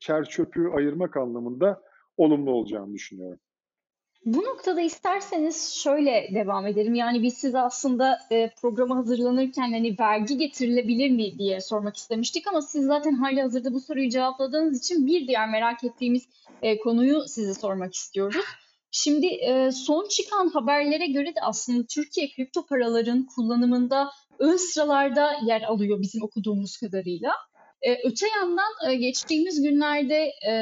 çer 0.00 0.24
çöpü 0.24 0.68
ayırmak 0.68 1.16
anlamında 1.16 1.82
olumlu 2.16 2.50
olacağını 2.50 2.92
düşünüyorum. 2.94 3.40
Bu 4.24 4.44
noktada 4.44 4.80
isterseniz 4.80 5.74
şöyle 5.74 6.30
devam 6.34 6.66
edelim. 6.66 6.94
Yani 6.94 7.22
biz 7.22 7.34
size 7.34 7.58
aslında 7.58 8.18
e, 8.30 8.50
programa 8.62 8.96
hazırlanırken 8.96 9.72
hani 9.72 9.96
vergi 10.00 10.38
getirilebilir 10.38 11.10
mi 11.10 11.38
diye 11.38 11.60
sormak 11.60 11.96
istemiştik 11.96 12.46
ama 12.46 12.62
siz 12.62 12.86
zaten 12.86 13.12
hali 13.12 13.42
hazırda 13.42 13.72
bu 13.72 13.80
soruyu 13.80 14.10
cevapladığınız 14.10 14.78
için 14.78 15.06
bir 15.06 15.28
diğer 15.28 15.48
merak 15.48 15.84
ettiğimiz 15.84 16.28
e, 16.62 16.78
konuyu 16.78 17.24
size 17.28 17.54
sormak 17.54 17.94
istiyoruz. 17.94 18.44
Şimdi 18.90 19.26
e, 19.26 19.70
son 19.72 20.08
çıkan 20.08 20.48
haberlere 20.48 21.06
göre 21.06 21.34
de 21.34 21.40
aslında 21.42 21.86
Türkiye 21.86 22.30
kripto 22.30 22.66
paraların 22.66 23.26
kullanımında 23.36 24.10
ön 24.38 24.56
sıralarda 24.56 25.32
yer 25.46 25.62
alıyor 25.62 26.00
bizim 26.00 26.22
okuduğumuz 26.22 26.76
kadarıyla. 26.76 27.32
E, 27.82 28.08
öte 28.08 28.26
yandan 28.28 28.90
e, 28.90 28.94
geçtiğimiz 28.94 29.62
günlerde 29.62 30.32
e, 30.48 30.52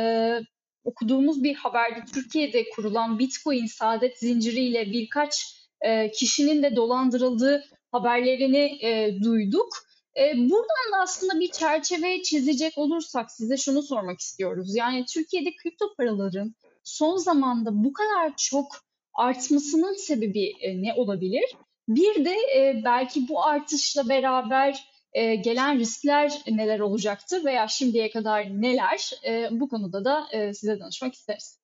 okuduğumuz 0.85 1.42
bir 1.42 1.55
haberde 1.55 2.05
Türkiye'de 2.14 2.71
kurulan 2.71 3.18
Bitcoin 3.18 3.66
saadet 3.66 4.18
zinciriyle 4.18 4.92
birkaç 4.92 5.62
e, 5.81 6.11
kişinin 6.11 6.62
de 6.62 6.77
dolandırıldığı 6.77 7.64
haberlerini 7.92 8.85
e, 8.87 9.21
duyduk. 9.23 9.68
E, 10.16 10.37
buradan 10.37 10.92
da 10.92 11.03
aslında 11.03 11.40
bir 11.40 11.51
çerçeve 11.51 12.23
çizecek 12.23 12.79
olursak 12.79 13.31
size 13.31 13.57
şunu 13.57 13.83
sormak 13.83 14.21
istiyoruz. 14.21 14.77
Yani 14.77 15.05
Türkiye'de 15.05 15.57
kripto 15.62 15.95
paraların 15.97 16.55
son 16.85 17.16
zamanda 17.16 17.85
bu 17.85 17.92
kadar 17.92 18.37
çok 18.37 18.66
artmasının 19.14 19.95
sebebi 19.95 20.53
e, 20.61 20.83
ne 20.83 20.95
olabilir? 20.95 21.45
Bir 21.88 22.25
de 22.25 22.35
e, 22.57 22.83
belki 22.85 23.29
bu 23.29 23.45
artışla 23.45 24.09
beraber 24.09 24.91
e, 25.12 25.35
gelen 25.35 25.79
riskler 25.79 26.42
neler 26.51 26.81
olacaktır 26.81 27.44
veya 27.44 27.68
şimdiye 27.68 28.11
kadar 28.11 28.44
neler? 28.44 29.11
E, 29.27 29.48
bu 29.51 29.68
konuda 29.68 30.05
da 30.05 30.27
e, 30.33 30.55
size 30.55 30.81
danışmak 30.81 31.14
isteriz. 31.14 31.59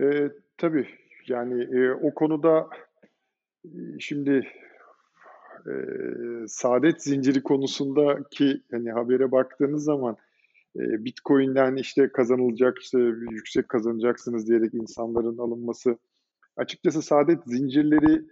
E, 0.00 0.30
tabii 0.58 0.88
yani 1.28 1.62
e, 1.62 1.90
o 1.90 2.14
konuda 2.14 2.68
e, 3.64 3.70
şimdi 4.00 4.48
e, 5.66 5.72
saadet 6.46 7.02
zinciri 7.02 7.42
konusundaki 7.42 8.60
hani 8.70 8.90
habere 8.92 9.32
baktığınız 9.32 9.84
zaman 9.84 10.16
e, 10.76 11.04
Bitcoin'den 11.04 11.76
işte 11.76 12.08
kazanılacak 12.08 12.78
işte 12.78 12.98
yüksek 13.30 13.68
kazanacaksınız 13.68 14.48
diyerek 14.48 14.74
insanların 14.74 15.38
alınması 15.38 15.98
açıkçası 16.56 17.02
saadet 17.02 17.38
zincirleri 17.46 18.22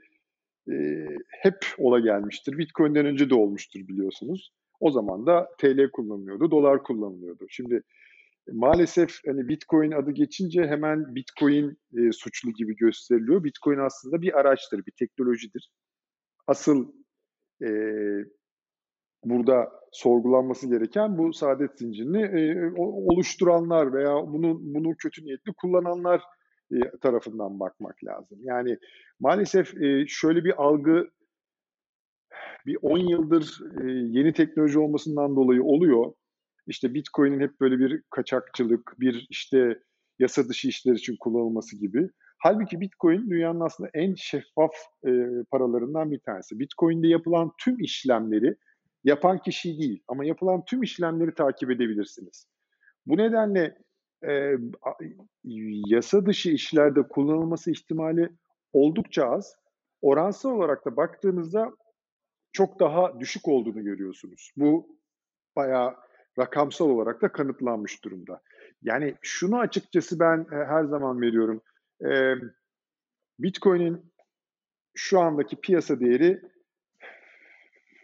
e, 0.69 1.07
hep 1.29 1.59
ola 1.79 2.01
gelmiştir. 2.01 2.59
Bitcoin'den 2.59 3.07
önce 3.07 3.31
de 3.31 3.35
olmuştur 3.35 3.81
biliyorsunuz. 3.89 4.53
O 4.81 4.91
zaman 4.91 5.27
da 5.27 5.49
TL 5.59 5.91
kullanılıyordu, 5.91 6.51
dolar 6.51 6.83
kullanılıyordu. 6.83 7.47
Şimdi 7.49 7.75
e, 8.49 8.53
maalesef 8.53 9.19
hani 9.27 9.49
Bitcoin 9.49 9.91
adı 9.91 10.11
geçince 10.11 10.67
hemen 10.67 11.15
Bitcoin 11.15 11.79
e, 11.99 12.13
suçlu 12.13 12.51
gibi 12.51 12.77
gösteriliyor. 12.77 13.45
Bitcoin 13.45 13.79
aslında 13.79 14.23
bir 14.23 14.39
araçtır, 14.41 14.87
bir 14.87 14.93
teknolojidir. 14.93 15.71
Asıl 16.47 16.93
e, 17.63 17.71
burada 19.25 19.73
sorgulanması 19.93 20.69
gereken 20.69 21.19
bu 21.19 21.33
saadet 21.33 21.79
zincirini 21.79 22.23
e, 22.23 22.73
oluşturanlar 22.77 23.93
veya 23.93 24.15
bunu 24.15 24.59
bunu 24.61 24.97
kötü 24.97 25.25
niyetli 25.25 25.53
kullananlar 25.53 26.23
tarafından 27.01 27.61
bakmak 27.61 28.05
lazım. 28.05 28.39
Yani 28.43 28.79
maalesef 29.21 29.83
e, 29.83 30.05
şöyle 30.09 30.45
bir 30.45 30.63
algı 30.63 31.11
bir 32.67 32.79
10 32.83 32.99
yıldır 32.99 33.61
e, 33.81 33.91
yeni 33.91 34.33
teknoloji 34.33 34.79
olmasından 34.79 35.37
dolayı 35.37 35.63
oluyor. 35.63 36.13
İşte 36.67 36.95
Bitcoin'in 36.95 37.41
hep 37.41 37.61
böyle 37.61 37.79
bir 37.79 38.03
kaçakçılık, 38.11 38.95
bir 39.01 39.27
işte 39.31 39.79
yasa 40.19 40.49
dışı 40.49 40.69
işler 40.69 40.93
için 40.93 41.17
kullanılması 41.21 41.77
gibi. 41.77 42.11
Halbuki 42.39 42.81
Bitcoin 42.81 43.31
dünyanın 43.31 43.61
aslında 43.61 43.91
en 43.95 44.15
şeffaf 44.15 44.73
e, 45.07 45.11
paralarından 45.51 46.11
bir 46.11 46.21
tanesi. 46.21 46.59
Bitcoin'de 46.59 47.09
yapılan 47.09 47.53
tüm 47.59 47.81
işlemleri 47.81 48.57
yapan 49.05 49.39
kişi 49.39 49.79
değil 49.79 50.03
ama 50.09 50.25
yapılan 50.25 50.65
tüm 50.65 50.83
işlemleri 50.83 51.35
takip 51.35 51.71
edebilirsiniz. 51.71 52.47
Bu 53.07 53.17
nedenle 53.17 53.79
e, 54.29 54.57
yasa 55.87 56.27
dışı 56.27 56.51
işlerde 56.51 57.03
kullanılması 57.03 57.71
ihtimali 57.71 58.31
oldukça 58.73 59.31
az. 59.31 59.57
Oransal 60.03 60.51
olarak 60.51 60.87
da 60.87 60.97
baktığınızda 60.97 61.73
çok 62.53 62.81
daha 62.81 63.21
düşük 63.21 63.49
olduğunu 63.49 63.85
görüyorsunuz. 63.85 64.53
Bu 64.57 64.99
bayağı 65.57 65.97
rakamsal 66.39 66.89
olarak 66.89 67.23
da 67.23 67.33
kanıtlanmış 67.33 68.05
durumda. 68.05 68.41
Yani 68.83 69.15
şunu 69.23 69.59
açıkçası 69.59 70.21
ben 70.21 70.47
her 70.51 70.85
zaman 70.85 71.21
veriyorum. 71.21 71.63
E, 72.05 72.35
Bitcoin'in 73.39 74.13
şu 74.95 75.21
andaki 75.21 75.57
piyasa 75.61 76.01
değeri 76.01 76.43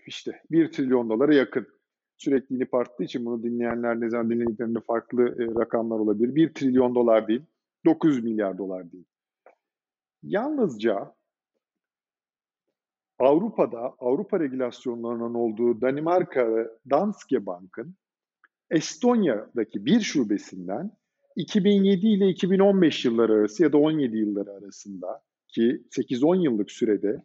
işte 0.07 0.43
1 0.51 0.73
trilyon 0.73 1.11
dolara 1.11 1.35
yakın 1.35 1.76
sürekli 2.19 2.57
inip 2.57 2.75
arttığı 2.75 3.05
için 3.05 3.27
bunu 3.27 3.43
dinleyenler 3.43 4.01
ne 4.01 4.11
zaman 4.11 4.31
dinlediklerinde 4.31 4.81
farklı 4.81 5.23
e, 5.23 5.61
rakamlar 5.61 5.99
olabilir. 5.99 6.35
1 6.35 6.55
trilyon 6.55 6.95
dolar 6.95 7.29
değil, 7.29 7.43
900 7.85 8.25
milyar 8.25 8.59
dolar 8.59 8.93
değil. 8.93 9.05
Yalnızca 10.23 11.15
Avrupa'da 13.19 13.95
Avrupa 13.99 14.41
regülasyonlarının 14.41 15.35
olduğu 15.35 15.81
Danimarka 15.81 16.71
Danske 16.91 17.47
Bank'ın 17.47 17.95
Estonya'daki 18.71 19.85
bir 19.87 20.01
şubesinden 20.01 20.91
2007 21.37 22.07
ile 22.07 22.29
2015 22.29 23.05
yılları 23.05 23.33
arası 23.33 23.63
ya 23.63 23.73
da 23.73 23.79
17 23.79 24.17
yılları 24.17 24.53
arasında 24.53 25.23
ki 25.49 25.83
8-10 25.91 26.43
yıllık 26.43 26.71
sürede 26.71 27.23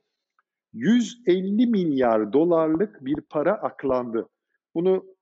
150 0.73 1.67
milyar 1.67 2.33
dolarlık 2.33 3.05
bir 3.05 3.21
para 3.21 3.53
aklandı. 3.53 4.29
Bunu 4.75 5.15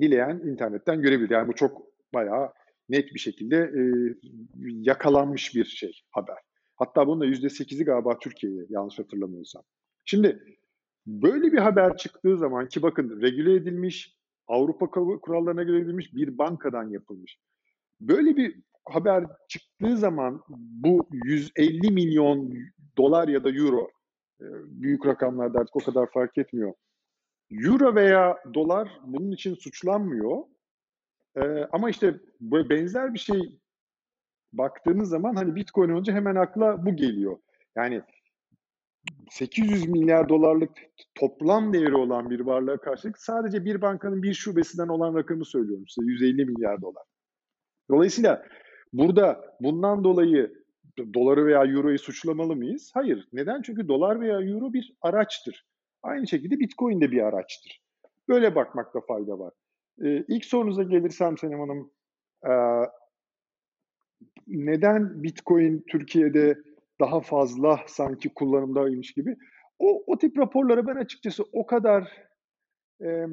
dileyen 0.00 0.40
internetten 0.44 1.02
görebilir. 1.02 1.30
Yani 1.30 1.48
bu 1.48 1.54
çok 1.54 1.82
bayağı 2.14 2.52
net 2.88 3.14
bir 3.14 3.18
şekilde 3.18 3.56
e, 3.56 3.82
yakalanmış 4.64 5.54
bir 5.54 5.64
şey 5.64 5.92
haber. 6.10 6.36
Hatta 6.76 7.06
bunun 7.06 7.20
da 7.20 7.26
%8'i 7.26 7.84
galiba 7.84 8.18
Türkiye'ye 8.18 8.66
yanlış 8.68 8.98
hatırlamıyorsam. 8.98 9.62
Şimdi 10.04 10.58
böyle 11.06 11.52
bir 11.52 11.58
haber 11.58 11.96
çıktığı 11.96 12.38
zaman 12.38 12.68
ki 12.68 12.82
bakın 12.82 13.22
regüle 13.22 13.54
edilmiş, 13.54 14.16
Avrupa 14.48 14.90
kurallarına 15.20 15.62
göre 15.62 15.78
edilmiş 15.78 16.14
bir 16.14 16.38
bankadan 16.38 16.90
yapılmış. 16.90 17.38
Böyle 18.00 18.36
bir 18.36 18.60
haber 18.84 19.24
çıktığı 19.48 19.96
zaman 19.96 20.42
bu 20.58 21.08
150 21.24 21.90
milyon 21.90 22.54
dolar 22.96 23.28
ya 23.28 23.44
da 23.44 23.50
euro 23.50 23.90
büyük 24.66 25.06
rakamlarda 25.06 25.58
artık 25.58 25.76
o 25.76 25.80
kadar 25.80 26.10
fark 26.10 26.38
etmiyor. 26.38 26.72
Euro 27.50 27.94
veya 27.94 28.38
dolar 28.54 28.88
bunun 29.04 29.30
için 29.30 29.54
suçlanmıyor. 29.54 30.42
Ee, 31.36 31.64
ama 31.72 31.90
işte 31.90 32.14
benzer 32.40 33.14
bir 33.14 33.18
şey 33.18 33.58
baktığınız 34.52 35.08
zaman 35.08 35.34
hani 35.34 35.54
Bitcoin 35.54 35.90
önce 35.90 36.12
hemen 36.12 36.34
akla 36.34 36.86
bu 36.86 36.96
geliyor. 36.96 37.38
Yani 37.76 38.02
800 39.30 39.88
milyar 39.88 40.28
dolarlık 40.28 40.70
toplam 41.14 41.72
değeri 41.72 41.96
olan 41.96 42.30
bir 42.30 42.40
varlığa 42.40 42.76
karşılık 42.76 43.18
sadece 43.18 43.64
bir 43.64 43.82
bankanın 43.82 44.22
bir 44.22 44.34
şubesinden 44.34 44.88
olan 44.88 45.14
rakamı 45.14 45.44
söylüyorum 45.44 45.84
size 45.88 46.06
150 46.06 46.44
milyar 46.44 46.82
dolar. 46.82 47.04
Dolayısıyla 47.90 48.46
burada 48.92 49.56
bundan 49.60 50.04
dolayı 50.04 50.64
doları 51.14 51.46
veya 51.46 51.64
euroyu 51.64 51.98
suçlamalı 51.98 52.56
mıyız? 52.56 52.90
Hayır. 52.94 53.28
Neden? 53.32 53.62
Çünkü 53.62 53.88
dolar 53.88 54.20
veya 54.20 54.40
euro 54.40 54.72
bir 54.72 54.94
araçtır. 55.02 55.66
Aynı 56.02 56.26
şekilde 56.28 56.60
Bitcoin 56.60 57.00
de 57.00 57.10
bir 57.10 57.22
araçtır. 57.22 57.82
Böyle 58.28 58.54
bakmakta 58.54 59.00
fayda 59.00 59.38
var. 59.38 59.52
Ee, 60.04 60.24
ilk 60.28 60.44
sorunuza 60.44 60.82
gelirsem 60.82 61.38
Senem 61.38 61.60
Hanım, 61.60 61.90
e, 62.46 62.52
neden 64.46 65.22
Bitcoin 65.22 65.84
Türkiye'de 65.88 66.58
daha 67.00 67.20
fazla 67.20 67.80
sanki 67.86 68.34
kullanımdaymış 68.34 69.12
gibi? 69.12 69.36
O, 69.78 70.02
o 70.06 70.18
tip 70.18 70.38
raporlara 70.38 70.86
ben 70.86 70.96
açıkçası 70.96 71.44
o 71.52 71.66
kadar 71.66 72.12
e, 73.02 73.26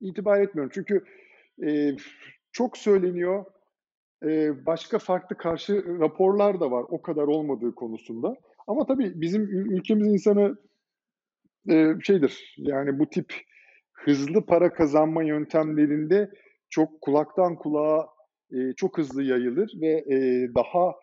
itibar 0.00 0.40
etmiyorum. 0.40 0.72
Çünkü 0.74 1.04
e, 1.66 1.96
çok 2.52 2.76
söyleniyor, 2.78 3.44
e, 4.22 4.66
başka 4.66 4.98
farklı 4.98 5.36
karşı 5.36 5.98
raporlar 6.00 6.60
da 6.60 6.70
var 6.70 6.84
o 6.88 7.02
kadar 7.02 7.22
olmadığı 7.22 7.74
konusunda. 7.74 8.34
Ama 8.66 8.86
tabii 8.86 9.20
bizim 9.20 9.42
ülkemiz 9.42 10.06
insanı 10.06 10.56
e, 11.70 11.94
şeydir, 12.02 12.54
yani 12.58 12.98
bu 12.98 13.10
tip 13.10 13.34
hızlı 13.92 14.46
para 14.46 14.72
kazanma 14.72 15.22
yöntemlerinde 15.22 16.30
çok 16.70 17.00
kulaktan 17.00 17.56
kulağa 17.56 18.06
e, 18.52 18.72
çok 18.76 18.98
hızlı 18.98 19.22
yayılır 19.22 19.72
ve 19.80 19.88
e, 19.88 20.48
daha 20.54 20.94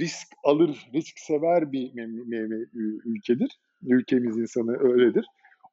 risk 0.00 0.28
alır, 0.44 0.90
risk 0.94 1.18
sever 1.18 1.72
bir 1.72 1.92
ülkedir. 3.04 3.60
Ülkemiz 3.86 4.38
insanı 4.38 4.78
öyledir. 4.78 5.26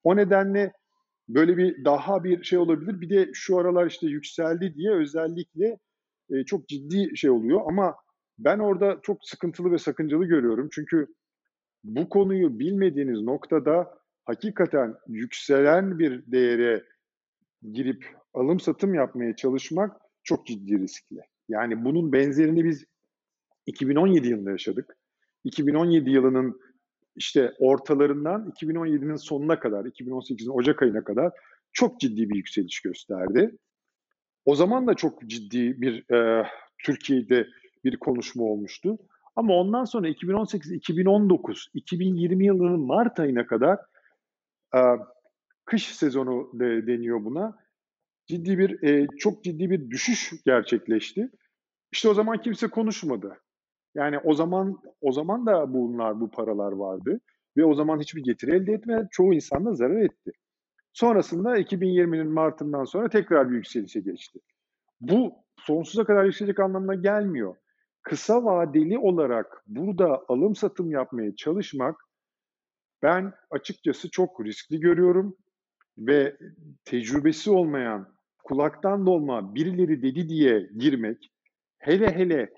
O 0.03 0.15
nedenle 0.15 0.73
böyle 1.29 1.57
bir 1.57 1.85
daha 1.85 2.23
bir 2.23 2.43
şey 2.43 2.59
olabilir. 2.59 3.01
Bir 3.01 3.09
de 3.09 3.29
şu 3.33 3.57
aralar 3.57 3.87
işte 3.87 4.07
yükseldi 4.07 4.73
diye 4.75 4.91
özellikle 4.91 5.77
e, 6.29 6.43
çok 6.45 6.67
ciddi 6.67 7.17
şey 7.17 7.29
oluyor 7.29 7.61
ama 7.65 7.95
ben 8.39 8.59
orada 8.59 8.99
çok 9.03 9.17
sıkıntılı 9.21 9.71
ve 9.71 9.77
sakıncalı 9.77 10.25
görüyorum. 10.25 10.69
Çünkü 10.71 11.07
bu 11.83 12.09
konuyu 12.09 12.59
bilmediğiniz 12.59 13.21
noktada 13.21 13.99
hakikaten 14.29 14.95
yükselen 15.07 15.99
bir 15.99 16.31
değere 16.31 16.83
girip 17.71 18.05
alım 18.33 18.59
satım 18.59 18.93
yapmaya 18.93 19.35
çalışmak 19.35 20.01
çok 20.23 20.47
ciddi 20.47 20.79
riskli. 20.79 21.19
Yani 21.47 21.85
bunun 21.85 22.13
benzerini 22.13 22.65
biz 22.65 22.85
2017 23.65 24.27
yılında 24.27 24.51
yaşadık. 24.51 24.97
2017 25.43 26.09
yılının 26.09 26.59
işte 27.15 27.53
ortalarından 27.59 28.53
2017'nin 28.61 29.15
sonuna 29.15 29.59
kadar, 29.59 29.85
2018'in 29.85 30.49
Ocak 30.49 30.83
ayına 30.83 31.03
kadar 31.03 31.31
çok 31.73 31.99
ciddi 31.99 32.29
bir 32.29 32.35
yükseliş 32.35 32.81
gösterdi. 32.81 33.57
O 34.45 34.55
zaman 34.55 34.87
da 34.87 34.93
çok 34.93 35.21
ciddi 35.21 35.81
bir 35.81 36.13
e, 36.13 36.47
Türkiye'de 36.85 37.47
bir 37.83 37.97
konuşma 37.97 38.43
olmuştu. 38.43 38.97
Ama 39.35 39.53
ondan 39.53 39.83
sonra 39.83 40.07
2018, 40.07 40.71
2019, 40.71 41.69
2020 41.73 42.45
yılının 42.45 42.79
Mart 42.79 43.19
ayına 43.19 43.47
kadar 43.47 43.79
kış 45.65 45.95
sezonu 45.95 46.51
de, 46.53 46.87
deniyor 46.87 47.25
buna. 47.25 47.57
Ciddi 48.27 48.57
bir, 48.57 49.07
çok 49.17 49.43
ciddi 49.43 49.69
bir 49.69 49.89
düşüş 49.89 50.33
gerçekleşti. 50.45 51.29
İşte 51.91 52.09
o 52.09 52.13
zaman 52.13 52.41
kimse 52.41 52.67
konuşmadı. 52.67 53.37
Yani 53.95 54.19
o 54.19 54.33
zaman 54.33 54.79
o 55.01 55.11
zaman 55.11 55.45
da 55.45 55.73
bunlar 55.73 56.19
bu 56.19 56.31
paralar 56.31 56.71
vardı 56.71 57.19
ve 57.57 57.65
o 57.65 57.73
zaman 57.73 57.99
hiçbir 57.99 58.23
getiri 58.23 58.55
elde 58.55 58.73
etmedi. 58.73 59.07
Çoğu 59.11 59.33
insan 59.33 59.65
da 59.65 59.73
zarar 59.73 60.01
etti. 60.01 60.31
Sonrasında 60.93 61.59
2020'nin 61.59 62.31
Mart'ından 62.31 62.83
sonra 62.83 63.09
tekrar 63.09 63.49
bir 63.49 63.55
yükselişe 63.55 63.99
geçti. 63.99 64.39
Bu 65.01 65.33
sonsuza 65.57 66.03
kadar 66.03 66.25
yükselecek 66.25 66.59
anlamına 66.59 66.95
gelmiyor. 66.95 67.55
Kısa 68.01 68.45
vadeli 68.45 68.97
olarak 68.97 69.63
burada 69.67 70.23
alım 70.27 70.55
satım 70.55 70.91
yapmaya 70.91 71.35
çalışmak 71.35 72.08
ben 73.03 73.33
açıkçası 73.49 74.09
çok 74.09 74.45
riskli 74.45 74.79
görüyorum 74.79 75.37
ve 75.97 76.37
tecrübesi 76.85 77.51
olmayan, 77.51 78.15
kulaktan 78.43 79.05
dolma 79.05 79.55
birileri 79.55 80.01
dedi 80.01 80.29
diye 80.29 80.69
girmek, 80.77 81.31
hele 81.77 82.15
hele 82.15 82.49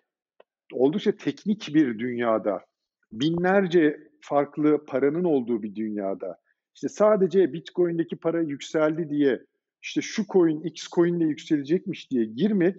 oldukça 0.73 1.12
teknik 1.17 1.73
bir 1.73 1.99
dünyada, 1.99 2.65
binlerce 3.12 3.97
farklı 4.21 4.86
paranın 4.86 5.23
olduğu 5.23 5.63
bir 5.63 5.75
dünyada, 5.75 6.38
işte 6.75 6.89
sadece 6.89 7.54
Bitcoin'deki 7.54 8.15
para 8.15 8.41
yükseldi 8.41 9.10
diye, 9.10 9.45
işte 9.82 10.01
şu 10.01 10.25
coin, 10.25 10.62
X 10.62 10.88
coin 10.88 11.19
de 11.19 11.23
yükselecekmiş 11.23 12.12
diye 12.12 12.25
girmek, 12.25 12.75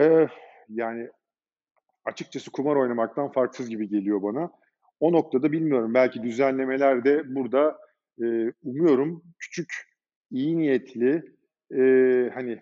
e, 0.00 0.28
yani 0.68 1.08
açıkçası 2.04 2.50
kumar 2.50 2.76
oynamaktan 2.76 3.32
farksız 3.32 3.68
gibi 3.68 3.88
geliyor 3.88 4.22
bana. 4.22 4.50
O 5.00 5.12
noktada 5.12 5.52
bilmiyorum. 5.52 5.94
Belki 5.94 6.22
düzenlemeler 6.22 7.04
de 7.04 7.34
burada 7.34 7.78
e, 8.22 8.52
umuyorum 8.62 9.22
küçük, 9.38 9.74
iyi 10.30 10.58
niyetli, 10.58 11.22
e, 11.74 11.82
hani 12.34 12.60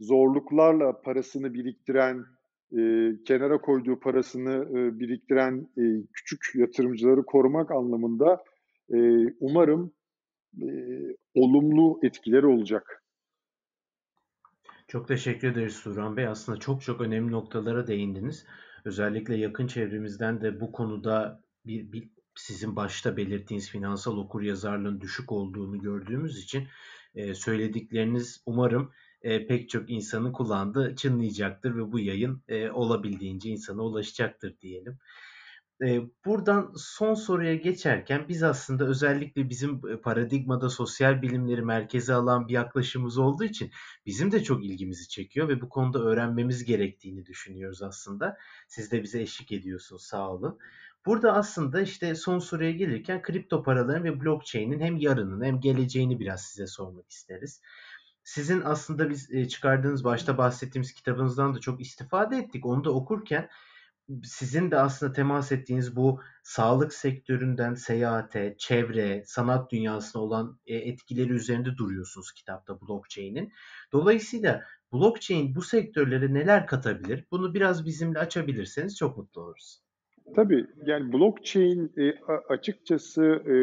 zorluklarla 0.00 1.00
parasını 1.02 1.54
biriktiren, 1.54 2.24
e, 2.72 3.12
kenara 3.24 3.60
koyduğu 3.60 4.00
parasını 4.00 4.78
e, 4.78 5.00
biriktiren 5.00 5.68
e, 5.78 5.82
küçük 6.12 6.54
yatırımcıları 6.54 7.24
korumak 7.24 7.70
anlamında 7.70 8.44
e, 8.92 8.98
umarım 9.40 9.92
e, 10.62 10.66
olumlu 11.34 12.00
etkileri 12.02 12.46
olacak. 12.46 13.04
Çok 14.88 15.08
teşekkür 15.08 15.48
ederiz 15.48 15.82
Turan 15.82 16.16
Bey. 16.16 16.26
Aslında 16.26 16.58
çok 16.58 16.82
çok 16.82 17.00
önemli 17.00 17.32
noktalara 17.32 17.86
değindiniz. 17.86 18.46
Özellikle 18.84 19.36
yakın 19.36 19.66
çevremizden 19.66 20.40
de 20.40 20.60
bu 20.60 20.72
konuda 20.72 21.40
bir, 21.68 21.92
bir 21.92 22.10
sizin 22.34 22.76
başta 22.76 23.16
belirttiğiniz 23.16 23.70
finansal 23.70 24.16
okur 24.16 24.42
yazarlığın 24.42 25.00
düşük 25.00 25.32
olduğunu 25.32 25.78
gördüğümüz 25.78 26.38
için 26.38 26.68
e, 27.14 27.34
söyledikleriniz 27.34 28.42
umarım 28.46 28.92
e, 29.22 29.46
pek 29.46 29.68
çok 29.68 29.90
insanın 29.90 30.32
kullandığı 30.32 30.96
çınlayacaktır 30.96 31.76
ve 31.76 31.92
bu 31.92 31.98
yayın 31.98 32.42
e, 32.48 32.70
olabildiğince 32.70 33.50
insana 33.50 33.82
ulaşacaktır 33.82 34.58
diyelim. 34.60 34.98
E, 35.82 36.00
buradan 36.24 36.72
son 36.76 37.14
soruya 37.14 37.54
geçerken 37.54 38.28
biz 38.28 38.42
aslında 38.42 38.86
özellikle 38.86 39.48
bizim 39.48 39.80
paradigmada 40.02 40.70
sosyal 40.70 41.22
bilimleri 41.22 41.62
merkeze 41.62 42.14
alan 42.14 42.48
bir 42.48 42.52
yaklaşımımız 42.52 43.18
olduğu 43.18 43.44
için 43.44 43.70
bizim 44.06 44.32
de 44.32 44.42
çok 44.42 44.64
ilgimizi 44.64 45.08
çekiyor 45.08 45.48
ve 45.48 45.60
bu 45.60 45.68
konuda 45.68 45.98
öğrenmemiz 45.98 46.64
gerektiğini 46.64 47.26
düşünüyoruz 47.26 47.82
aslında. 47.82 48.36
Siz 48.68 48.92
de 48.92 49.02
bize 49.02 49.20
eşlik 49.22 49.52
ediyorsunuz 49.52 50.02
sağ 50.02 50.30
olun. 50.30 50.58
Burada 51.06 51.32
aslında 51.32 51.80
işte 51.80 52.14
son 52.14 52.38
soruya 52.38 52.70
gelirken 52.70 53.22
kripto 53.22 53.62
paraların 53.62 54.04
ve 54.04 54.20
blockchain'in 54.20 54.80
hem 54.80 54.96
yarının 54.96 55.44
hem 55.44 55.60
geleceğini 55.60 56.20
biraz 56.20 56.42
size 56.42 56.66
sormak 56.66 57.10
isteriz. 57.10 57.60
Sizin 58.24 58.60
aslında 58.60 59.10
biz 59.10 59.48
çıkardığınız 59.50 60.04
başta 60.04 60.38
bahsettiğimiz 60.38 60.92
kitabınızdan 60.92 61.54
da 61.54 61.60
çok 61.60 61.80
istifade 61.80 62.36
ettik. 62.36 62.66
Onu 62.66 62.84
da 62.84 62.90
okurken 62.90 63.48
sizin 64.24 64.70
de 64.70 64.78
aslında 64.78 65.12
temas 65.12 65.52
ettiğiniz 65.52 65.96
bu 65.96 66.20
sağlık 66.42 66.94
sektöründen 66.94 67.74
seyahate, 67.74 68.54
çevre, 68.58 69.22
sanat 69.26 69.70
dünyasına 69.70 70.22
olan 70.22 70.60
e, 70.66 70.76
etkileri 70.76 71.32
üzerinde 71.32 71.76
duruyorsunuz 71.76 72.32
kitapta 72.32 72.80
blockchain'in. 72.80 73.52
Dolayısıyla 73.92 74.64
blockchain 74.92 75.54
bu 75.54 75.62
sektörlere 75.62 76.34
neler 76.34 76.66
katabilir? 76.66 77.24
Bunu 77.30 77.54
biraz 77.54 77.84
bizimle 77.84 78.18
açabilirseniz 78.18 78.96
çok 78.96 79.16
mutlu 79.16 79.40
oluruz. 79.42 79.87
Tabii 80.34 80.66
yani 80.86 81.12
blockchain 81.12 81.92
e, 81.96 82.12
açıkçası 82.48 83.24
e, 83.24 83.56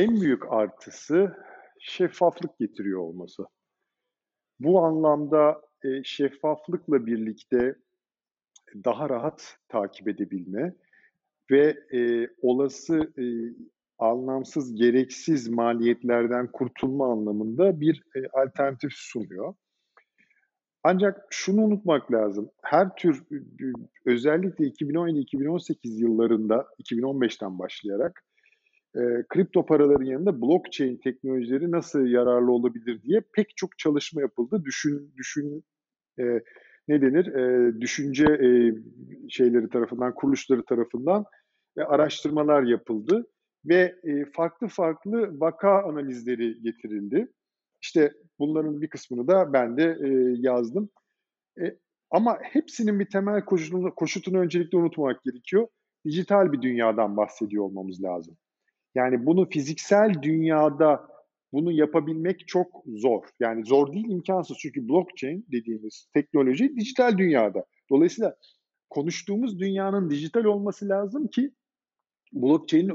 en 0.00 0.20
büyük 0.20 0.52
artısı 0.52 1.36
şeffaflık 1.80 2.58
getiriyor 2.58 3.00
olması. 3.00 3.44
Bu 4.60 4.84
anlamda 4.84 5.62
e, 5.84 6.04
şeffaflıkla 6.04 7.06
birlikte 7.06 7.76
daha 8.84 9.08
rahat 9.08 9.56
takip 9.68 10.08
edebilme 10.08 10.74
ve 11.50 11.76
e, 11.92 12.28
olası 12.42 13.12
e, 13.18 13.24
anlamsız, 13.98 14.74
gereksiz 14.74 15.48
maliyetlerden 15.48 16.52
kurtulma 16.52 17.12
anlamında 17.12 17.80
bir 17.80 18.02
e, 18.16 18.40
alternatif 18.40 18.92
sunuyor. 18.92 19.54
Ancak 20.84 21.26
şunu 21.30 21.60
unutmak 21.62 22.12
lazım. 22.12 22.50
Her 22.62 22.96
tür 22.96 23.22
özellikle 24.06 24.64
2017-2018 24.64 25.76
yıllarında 25.82 26.66
2015'ten 26.82 27.58
başlayarak 27.58 28.24
e, 28.96 29.00
kripto 29.28 29.66
paraların 29.66 30.04
yanında 30.04 30.40
blockchain 30.40 30.96
teknolojileri 30.96 31.70
nasıl 31.70 32.06
yararlı 32.06 32.52
olabilir 32.52 33.02
diye 33.02 33.20
pek 33.32 33.56
çok 33.56 33.78
çalışma 33.78 34.20
yapıldı. 34.20 34.62
Düşün 34.64 35.12
düşün 35.16 35.64
e, 36.18 36.24
ne 36.88 37.02
denir? 37.02 37.26
E, 37.34 37.72
düşünce 37.80 38.24
e, 38.24 38.48
şeyleri 39.30 39.68
tarafından, 39.68 40.14
kuruluşları 40.14 40.64
tarafından 40.64 41.24
e, 41.76 41.82
araştırmalar 41.82 42.62
yapıldı 42.62 43.26
ve 43.64 43.94
e, 44.04 44.24
farklı 44.24 44.68
farklı 44.68 45.40
vaka 45.40 45.82
analizleri 45.82 46.62
getirildi. 46.62 47.28
İşte 47.84 48.12
bunların 48.38 48.82
bir 48.82 48.88
kısmını 48.88 49.28
da 49.28 49.52
ben 49.52 49.76
de 49.76 49.98
e, 50.04 50.08
yazdım. 50.38 50.90
E, 51.60 51.78
ama 52.10 52.38
hepsinin 52.42 53.00
bir 53.00 53.10
temel 53.10 53.44
koşutunu, 53.44 53.94
koşutunu 53.94 54.38
öncelikle 54.38 54.78
unutmamak 54.78 55.22
gerekiyor. 55.22 55.66
Dijital 56.04 56.52
bir 56.52 56.62
dünyadan 56.62 57.16
bahsediyor 57.16 57.64
olmamız 57.64 58.02
lazım. 58.02 58.36
Yani 58.94 59.26
bunu 59.26 59.48
fiziksel 59.48 60.22
dünyada 60.22 61.08
bunu 61.52 61.72
yapabilmek 61.72 62.48
çok 62.48 62.84
zor. 62.86 63.22
Yani 63.40 63.64
zor 63.64 63.92
değil, 63.92 64.08
imkansız. 64.08 64.56
Çünkü 64.58 64.88
blockchain 64.88 65.46
dediğimiz 65.52 66.08
teknoloji 66.14 66.76
dijital 66.76 67.18
dünyada. 67.18 67.64
Dolayısıyla 67.90 68.36
konuştuğumuz 68.90 69.60
dünyanın 69.60 70.10
dijital 70.10 70.44
olması 70.44 70.88
lazım 70.88 71.28
ki 71.28 71.50
blockchain'in 72.32 72.94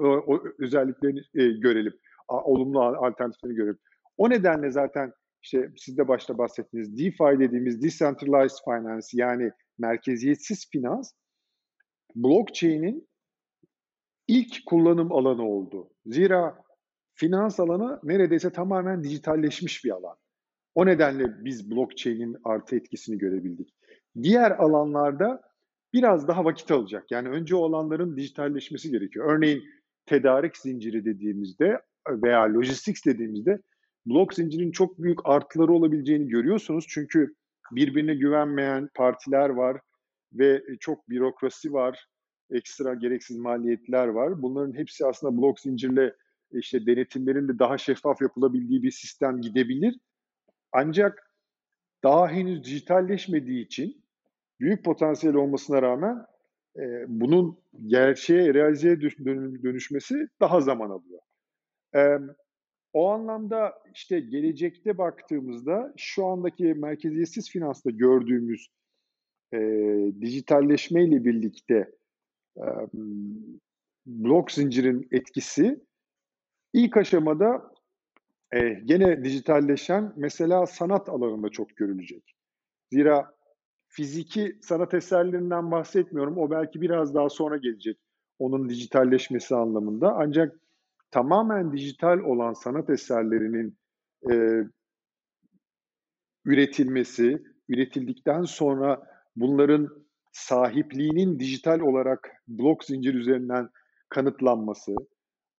özelliklerini 0.59 1.21
görelim. 1.59 1.93
Olumlu 2.27 2.81
alternatiflerini 2.81 3.55
görelim. 3.55 3.79
O 4.19 4.29
nedenle 4.29 4.71
zaten 4.71 5.13
işte 5.43 5.71
siz 5.77 5.97
de 5.97 6.07
başta 6.07 6.37
bahsettiğiniz 6.37 6.97
DeFi 6.97 7.39
dediğimiz 7.39 7.83
Decentralized 7.83 8.57
Finance 8.65 9.07
yani 9.13 9.51
merkeziyetsiz 9.77 10.69
finans 10.71 11.11
blockchain'in 12.15 13.07
ilk 14.27 14.65
kullanım 14.65 15.11
alanı 15.11 15.43
oldu. 15.43 15.89
Zira 16.05 16.63
finans 17.13 17.59
alanı 17.59 17.99
neredeyse 18.03 18.51
tamamen 18.51 19.03
dijitalleşmiş 19.03 19.85
bir 19.85 19.91
alan. 19.91 20.15
O 20.75 20.85
nedenle 20.85 21.45
biz 21.45 21.71
blockchain'in 21.71 22.37
artı 22.43 22.75
etkisini 22.75 23.17
görebildik. 23.17 23.69
Diğer 24.21 24.51
alanlarda 24.51 25.41
biraz 25.93 26.27
daha 26.27 26.45
vakit 26.45 26.71
alacak. 26.71 27.11
Yani 27.11 27.29
önce 27.29 27.55
o 27.55 27.65
alanların 27.65 28.17
dijitalleşmesi 28.17 28.91
gerekiyor. 28.91 29.33
Örneğin 29.33 29.63
tedarik 30.05 30.57
zinciri 30.57 31.05
dediğimizde 31.05 31.81
veya 32.09 32.53
logistics 32.53 33.05
dediğimizde 33.05 33.61
blok 34.09 34.33
zincirinin 34.33 34.71
çok 34.71 34.99
büyük 34.99 35.19
artıları 35.23 35.73
olabileceğini 35.73 36.27
görüyorsunuz. 36.27 36.85
Çünkü 36.89 37.35
birbirine 37.71 38.15
güvenmeyen 38.15 38.89
partiler 38.95 39.49
var 39.49 39.81
ve 40.33 40.63
çok 40.79 41.09
bürokrasi 41.09 41.73
var, 41.73 42.07
ekstra 42.51 42.93
gereksiz 42.93 43.37
maliyetler 43.37 44.07
var. 44.07 44.41
Bunların 44.41 44.73
hepsi 44.73 45.05
aslında 45.05 45.37
blok 45.37 45.59
zincirle 45.59 46.15
işte 46.51 46.85
denetimlerin 46.85 47.47
de 47.47 47.59
daha 47.59 47.77
şeffaf 47.77 48.21
yapılabildiği 48.21 48.83
bir 48.83 48.91
sistem 48.91 49.41
gidebilir. 49.41 49.99
Ancak 50.71 51.31
daha 52.03 52.29
henüz 52.29 52.63
dijitalleşmediği 52.63 53.65
için 53.65 54.03
büyük 54.59 54.85
potansiyel 54.85 55.35
olmasına 55.35 55.81
rağmen 55.81 56.25
e, 56.77 57.05
bunun 57.07 57.59
gerçeğe, 57.87 58.53
realizeye 58.53 59.01
dönüşmesi 59.63 60.27
daha 60.41 60.61
zaman 60.61 60.89
alıyor. 60.89 61.19
E, 61.95 62.19
o 62.93 63.09
anlamda 63.09 63.73
işte 63.93 64.19
gelecekte 64.19 64.97
baktığımızda 64.97 65.93
şu 65.97 66.25
andaki 66.25 66.63
merkeziyetsiz 66.63 67.49
finansta 67.49 67.89
gördüğümüz 67.89 68.67
e, 69.53 69.59
dijitalleşme 70.21 71.03
ile 71.03 71.25
birlikte 71.25 71.91
e, 72.57 72.65
blok 74.05 74.51
zincirin 74.51 75.07
etkisi 75.11 75.89
İlk 76.73 76.97
aşamada 76.97 77.71
e, 78.53 78.69
gene 78.69 79.23
dijitalleşen 79.23 80.13
mesela 80.15 80.65
sanat 80.65 81.09
alanında 81.09 81.49
çok 81.49 81.77
görülecek. 81.77 82.35
Zira 82.93 83.35
fiziki 83.87 84.57
sanat 84.61 84.93
eserlerinden 84.93 85.71
bahsetmiyorum. 85.71 86.37
O 86.37 86.51
belki 86.51 86.81
biraz 86.81 87.15
daha 87.15 87.29
sonra 87.29 87.57
gelecek 87.57 87.97
onun 88.39 88.69
dijitalleşmesi 88.69 89.55
anlamında. 89.55 90.15
Ancak 90.15 90.59
tamamen 91.11 91.73
dijital 91.73 92.19
olan 92.19 92.53
sanat 92.53 92.89
eserlerinin 92.89 93.77
e, 94.31 94.63
üretilmesi, 96.45 97.43
üretildikten 97.69 98.43
sonra 98.43 99.03
bunların 99.35 99.89
sahipliğinin 100.31 101.39
dijital 101.39 101.79
olarak 101.79 102.29
blok 102.47 102.83
zincir 102.83 103.13
üzerinden 103.13 103.69
kanıtlanması, 104.09 104.95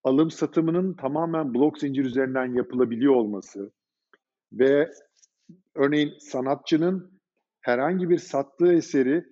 alım 0.05 0.31
satımının 0.31 0.95
tamamen 0.95 1.55
blok 1.55 1.79
zincir 1.79 2.05
üzerinden 2.05 2.55
yapılabiliyor 2.55 3.15
olması 3.15 3.73
ve 4.53 4.91
örneğin 5.75 6.15
sanatçının 6.19 7.21
herhangi 7.61 8.11
bir 8.11 8.19
sattığı 8.19 8.73
eseri 8.73 9.25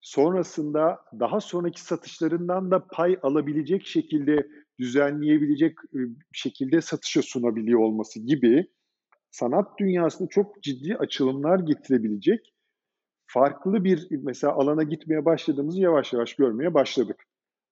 sonrasında 0.00 1.00
daha 1.20 1.40
sonraki 1.40 1.80
satışlarından 1.80 2.70
da 2.70 2.86
pay 2.92 3.18
alabilecek 3.22 3.86
şekilde 3.86 4.48
düzenleyebilecek 4.78 5.78
şekilde 6.32 6.80
satışa 6.80 7.22
sunabiliyor 7.22 7.80
olması 7.80 8.20
gibi 8.20 8.66
sanat 9.30 9.78
dünyasında 9.78 10.28
çok 10.28 10.62
ciddi 10.62 10.96
açılımlar 10.96 11.58
getirebilecek 11.58 12.54
farklı 13.26 13.84
bir 13.84 14.08
mesela 14.10 14.52
alana 14.52 14.82
gitmeye 14.82 15.24
başladığımızı 15.24 15.80
yavaş 15.80 16.12
yavaş 16.12 16.34
görmeye 16.34 16.74
başladık. 16.74 17.24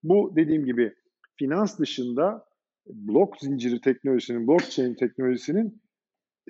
Bu 0.02 0.32
dediğim 0.36 0.64
gibi 0.64 0.94
finans 1.36 1.78
dışında 1.78 2.46
blok 2.86 3.40
zinciri 3.40 3.80
teknolojisinin, 3.80 4.48
blockchain 4.48 4.94
teknolojisinin 4.94 5.82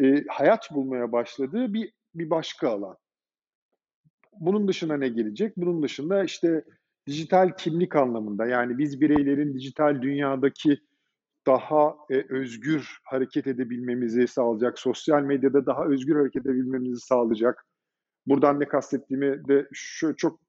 e, 0.01 0.25
hayat 0.29 0.75
bulmaya 0.75 1.13
başladığı 1.13 1.75
bir 1.75 1.93
bir 2.15 2.31
başka 2.31 2.69
alan. 2.69 2.97
Bunun 4.41 4.69
dışında 4.69 4.97
ne 4.97 5.09
gelecek? 5.09 5.57
Bunun 5.57 5.83
dışında 5.83 6.25
işte 6.25 6.65
dijital 7.07 7.51
kimlik 7.59 7.97
anlamında 7.97 8.47
yani 8.47 8.79
biz 8.79 9.01
bireylerin 9.01 9.55
dijital 9.55 10.03
dünyadaki 10.03 10.79
daha 11.47 11.97
e, 12.11 12.25
özgür 12.29 12.99
hareket 13.05 13.47
edebilmemizi 13.47 14.29
sağlayacak, 14.29 14.79
sosyal 14.79 15.23
medyada 15.23 15.67
daha 15.67 15.85
özgür 15.87 16.17
hareket 16.17 16.47
edebilmemizi 16.47 17.01
sağlayacak. 17.01 17.67
Buradan 18.27 18.61
ne 18.61 18.69
kastettiğimi 18.69 19.49
de 19.49 19.69
şu 19.73 20.17
çok 20.17 20.41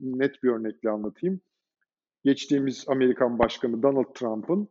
net 0.00 0.42
bir 0.42 0.48
örnekle 0.48 0.90
anlatayım 0.90 1.40
geçtiğimiz 2.24 2.84
Amerikan 2.88 3.38
Başkanı 3.38 3.82
Donald 3.82 4.14
Trump'ın 4.14 4.68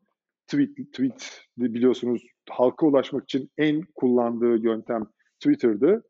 tweet, 0.47 0.75
tweet 0.77 1.41
biliyorsunuz 1.57 2.23
halka 2.49 2.85
ulaşmak 2.85 3.23
için 3.23 3.51
en 3.57 3.81
kullandığı 3.95 4.57
yöntem 4.57 5.07
Twitter'dı 5.39 6.03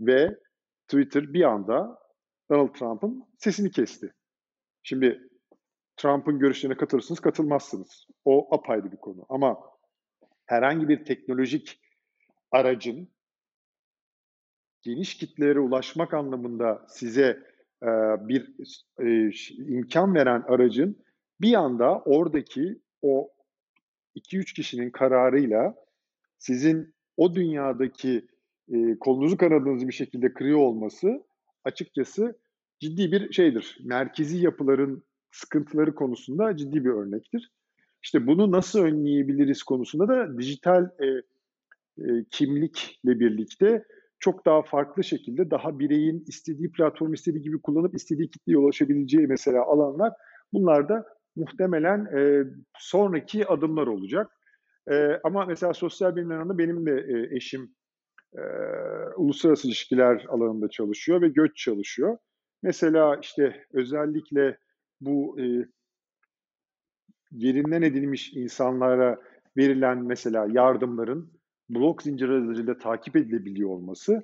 ve 0.00 0.38
Twitter 0.88 1.32
bir 1.32 1.42
anda 1.42 1.98
Donald 2.50 2.74
Trump'ın 2.74 3.24
sesini 3.38 3.70
kesti. 3.70 4.12
Şimdi 4.88 5.28
Trump'ın 5.96 6.38
görüşlerine 6.38 6.76
katılırsınız, 6.76 7.20
katılmazsınız. 7.20 8.06
O 8.24 8.54
apayrı 8.54 8.92
bir 8.92 8.96
konu. 8.96 9.26
Ama 9.28 9.58
herhangi 10.46 10.88
bir 10.88 11.04
teknolojik 11.04 11.80
aracın 12.50 13.08
geniş 14.82 15.16
kitlelere 15.16 15.60
ulaşmak 15.60 16.14
anlamında 16.14 16.86
size 16.88 17.42
e, 17.82 17.88
bir 18.28 18.54
e, 18.98 19.30
imkan 19.74 20.14
veren 20.14 20.42
aracın 20.48 21.04
bir 21.40 21.54
anda 21.54 21.98
oradaki 22.00 22.82
o 23.02 23.30
2-3 24.16 24.54
kişinin 24.54 24.90
kararıyla 24.90 25.74
sizin 26.38 26.94
o 27.16 27.34
dünyadaki 27.34 28.28
e, 28.68 28.98
kolunuzu 28.98 29.36
kanadınızı 29.36 29.88
bir 29.88 29.92
şekilde 29.92 30.32
kırıyor 30.32 30.58
olması 30.58 31.26
açıkçası 31.64 32.38
ciddi 32.80 33.12
bir 33.12 33.32
şeydir. 33.32 33.78
Merkezi 33.84 34.38
yapıların 34.38 35.02
sıkıntıları 35.30 35.94
konusunda 35.94 36.56
ciddi 36.56 36.84
bir 36.84 36.90
örnektir. 36.90 37.52
İşte 38.02 38.26
bunu 38.26 38.50
nasıl 38.52 38.80
önleyebiliriz 38.80 39.62
konusunda 39.62 40.08
da 40.08 40.38
dijital 40.38 40.84
e, 40.84 41.06
e, 41.98 42.24
kimlikle 42.30 43.20
birlikte 43.20 43.84
çok 44.18 44.46
daha 44.46 44.62
farklı 44.62 45.04
şekilde 45.04 45.50
daha 45.50 45.78
bireyin 45.78 46.24
istediği 46.26 46.72
platform 46.72 47.12
istediği 47.12 47.42
gibi 47.42 47.60
kullanıp 47.62 47.94
istediği 47.94 48.30
kitleye 48.30 48.58
ulaşabileceği 48.58 49.26
mesela 49.26 49.62
alanlar 49.64 50.12
bunlar 50.52 50.88
da 50.88 51.06
muhtemelen 51.36 52.06
e, 52.18 52.44
sonraki 52.78 53.46
adımlar 53.46 53.86
olacak. 53.86 54.30
E, 54.90 55.20
ama 55.24 55.46
mesela 55.46 55.74
sosyal 55.74 56.16
bilimler 56.16 56.36
alanında 56.36 56.58
benim 56.58 56.86
de 56.86 57.06
e, 57.08 57.36
eşim 57.36 57.74
e, 58.34 58.42
uluslararası 59.16 59.68
ilişkiler 59.68 60.24
alanında 60.28 60.68
çalışıyor 60.68 61.22
ve 61.22 61.28
göç 61.28 61.56
çalışıyor. 61.56 62.18
Mesela 62.62 63.18
işte 63.22 63.66
özellikle 63.72 64.58
bu 65.00 65.40
e, 65.40 65.44
yerinden 67.30 67.82
edilmiş 67.82 68.32
insanlara 68.32 69.20
verilen 69.56 70.04
mesela 70.04 70.46
yardımların 70.50 71.32
blok 71.70 72.02
zinciri 72.02 72.32
aracılığıyla 72.32 72.78
takip 72.78 73.16
edilebiliyor 73.16 73.70
olması 73.70 74.22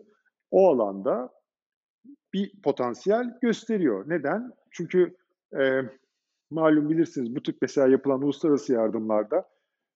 o 0.50 0.68
alanda 0.70 1.32
bir 2.34 2.62
potansiyel 2.62 3.38
gösteriyor. 3.42 4.04
Neden? 4.08 4.52
Çünkü 4.70 5.16
e, 5.60 5.80
malum 6.50 6.90
bilirsiniz 6.90 7.36
bu 7.36 7.42
tip 7.42 7.58
mesela 7.62 7.88
yapılan 7.88 8.22
uluslararası 8.22 8.72
yardımlarda 8.72 9.48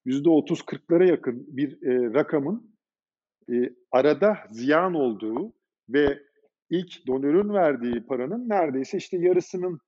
%30-40'lara 0.06 1.08
yakın 1.08 1.46
bir 1.48 1.82
e, 1.82 2.14
rakamın 2.14 2.76
e, 3.52 3.54
arada 3.92 4.38
ziyan 4.50 4.94
olduğu 4.94 5.52
ve 5.88 6.25
ilk 6.70 7.06
donörün 7.06 7.54
verdiği 7.54 8.06
paranın 8.06 8.48
neredeyse 8.48 8.98
işte 8.98 9.16
yarısının 9.18 9.78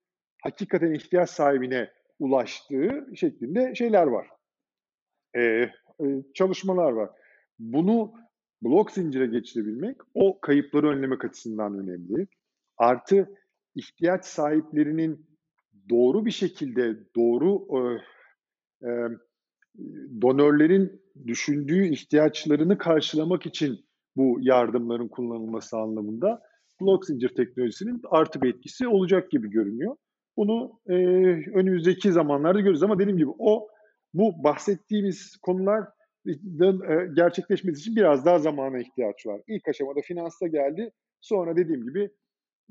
hakikaten 0.43 0.95
ihtiyaç 0.95 1.31
sahibine 1.31 1.91
ulaştığı 2.19 3.07
şeklinde 3.15 3.75
şeyler 3.75 4.07
var. 4.07 4.29
E, 5.35 5.41
e, 5.41 5.71
çalışmalar 6.35 6.93
var. 6.93 7.11
Bunu 7.59 8.13
blok 8.63 8.91
zincire 8.91 9.27
geçirebilmek 9.27 9.97
o 10.15 10.41
kayıpları 10.41 10.89
önlemek 10.89 11.25
açısından 11.25 11.79
önemli. 11.79 12.27
Artı 12.77 13.29
ihtiyaç 13.75 14.25
sahiplerinin 14.25 15.29
doğru 15.91 16.27
bir 16.27 16.31
şekilde 16.31 16.97
doğru 17.17 17.69
e, 17.73 18.89
e, 18.89 18.91
donörlerin 20.21 21.03
düşündüğü 21.27 21.89
ihtiyaçlarını 21.89 22.79
karşılamak 22.79 23.47
için 23.47 23.85
bu 24.17 24.39
yardımların 24.41 25.09
kullanılması 25.09 25.79
anlamında 25.79 26.48
blok 26.81 27.07
zincir 27.07 27.29
teknolojisinin 27.29 28.01
artı 28.11 28.43
bir 28.43 28.55
etkisi 28.55 28.89
olacak 28.89 29.31
gibi 29.31 29.51
görünüyor. 29.51 29.97
Bunu 30.37 30.81
e, 30.87 30.95
önümüzdeki 31.55 32.13
zamanlarda 32.13 32.61
görürüz 32.61 32.83
ama 32.83 32.99
dediğim 32.99 33.19
gibi 33.19 33.31
o 33.39 33.69
bu 34.15 34.45
bahsettiğimiz 34.45 35.37
konular 35.37 35.85
e, 36.27 36.35
gerçekleşmesi 37.15 37.81
için 37.81 37.97
biraz 37.97 38.25
daha 38.25 38.39
zamana 38.39 38.79
ihtiyaç 38.79 39.27
var. 39.27 39.41
İlk 39.47 39.69
aşamada 39.69 40.01
finansta 40.01 40.47
geldi. 40.47 40.91
Sonra 41.21 41.57
dediğim 41.57 41.85
gibi 41.85 42.11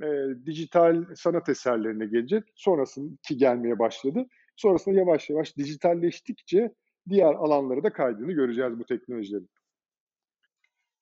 e, 0.04 0.08
dijital 0.46 1.06
sanat 1.16 1.50
eserlerine 1.50 2.06
gelecek. 2.06 2.44
Sonrasındaki 2.56 3.38
gelmeye 3.38 3.80
başladı. 3.80 4.26
Sonrasında 4.56 4.96
yavaş 4.96 5.30
yavaş 5.30 5.58
dijitalleştikçe 5.58 6.72
diğer 7.10 7.34
alanlara 7.34 7.84
da 7.84 7.94
kaydığını 7.94 8.32
göreceğiz 8.32 8.80
bu 8.80 8.86
teknolojilerin. 8.86 9.50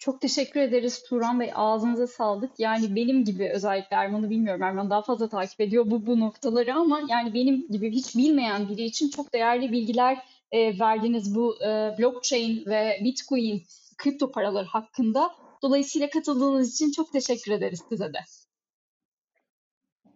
Çok 0.06 0.22
teşekkür 0.22 0.60
ederiz 0.60 1.04
Turan 1.04 1.40
Bey. 1.40 1.52
Ağzınıza 1.56 2.08
sağlık. 2.08 2.60
Yani 2.60 2.96
benim 2.96 3.24
gibi 3.24 3.50
özellikle 3.54 3.96
Erman'ı 3.96 4.30
bilmiyorum. 4.30 4.64
Erman 4.64 4.90
daha 4.90 5.02
fazla 5.02 5.30
takip 5.30 5.62
ediyor 5.62 5.86
bu, 5.88 6.06
bu 6.06 6.20
noktaları 6.20 6.74
ama 6.74 7.02
yani 7.10 7.34
benim 7.34 7.68
gibi 7.68 7.92
hiç 7.92 8.16
bilmeyen 8.16 8.70
biri 8.70 8.82
için 8.84 9.10
çok 9.10 9.34
değerli 9.34 9.72
bilgiler 9.72 10.18
e, 10.52 10.80
verdiğiniz 10.80 11.36
bu 11.36 11.56
e, 11.64 11.96
blockchain 12.00 12.66
ve 12.66 13.00
bitcoin 13.04 13.64
kripto 13.98 14.32
paralar 14.32 14.66
hakkında. 14.66 15.30
Dolayısıyla 15.62 16.10
katıldığınız 16.10 16.74
için 16.74 16.92
çok 16.92 17.14
teşekkür 17.14 17.52
ederiz 17.52 17.84
size 17.90 18.14
de. 18.14 18.20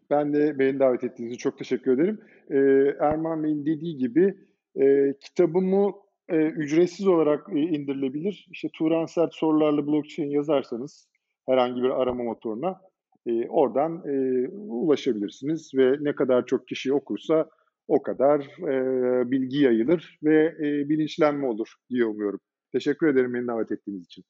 Ben 0.09 0.33
de 0.33 0.59
beni 0.59 0.79
davet 0.79 1.03
ettiğiniz 1.03 1.33
için 1.33 1.49
çok 1.49 1.57
teşekkür 1.57 1.93
ederim. 1.93 2.21
Ee, 2.49 2.57
Erman 2.99 3.43
Bey'in 3.43 3.65
dediği 3.65 3.97
gibi 3.97 4.37
e, 4.75 5.13
kitabımı 5.21 5.93
e, 6.29 6.35
ücretsiz 6.35 7.07
olarak 7.07 7.47
e, 7.55 7.59
indirilebilir. 7.59 8.47
İşte 8.51 8.67
Turan 8.73 9.05
Sert 9.05 9.35
sorularla 9.35 9.87
blockchain 9.87 10.29
yazarsanız 10.29 11.07
herhangi 11.45 11.83
bir 11.83 11.89
arama 11.89 12.23
motoruna 12.23 12.81
e, 13.25 13.47
oradan 13.49 14.03
e, 14.05 14.47
ulaşabilirsiniz 14.49 15.71
ve 15.75 15.95
ne 15.99 16.15
kadar 16.15 16.45
çok 16.45 16.67
kişi 16.67 16.93
okursa 16.93 17.49
o 17.87 18.01
kadar 18.01 18.39
e, 18.41 19.31
bilgi 19.31 19.57
yayılır 19.57 20.19
ve 20.23 20.45
e, 20.45 20.89
bilinçlenme 20.89 21.47
olur 21.47 21.73
diye 21.89 22.05
umuyorum. 22.05 22.39
Teşekkür 22.71 23.07
ederim 23.07 23.33
beni 23.33 23.47
davet 23.47 23.71
ettiğiniz 23.71 24.05
için. 24.05 24.23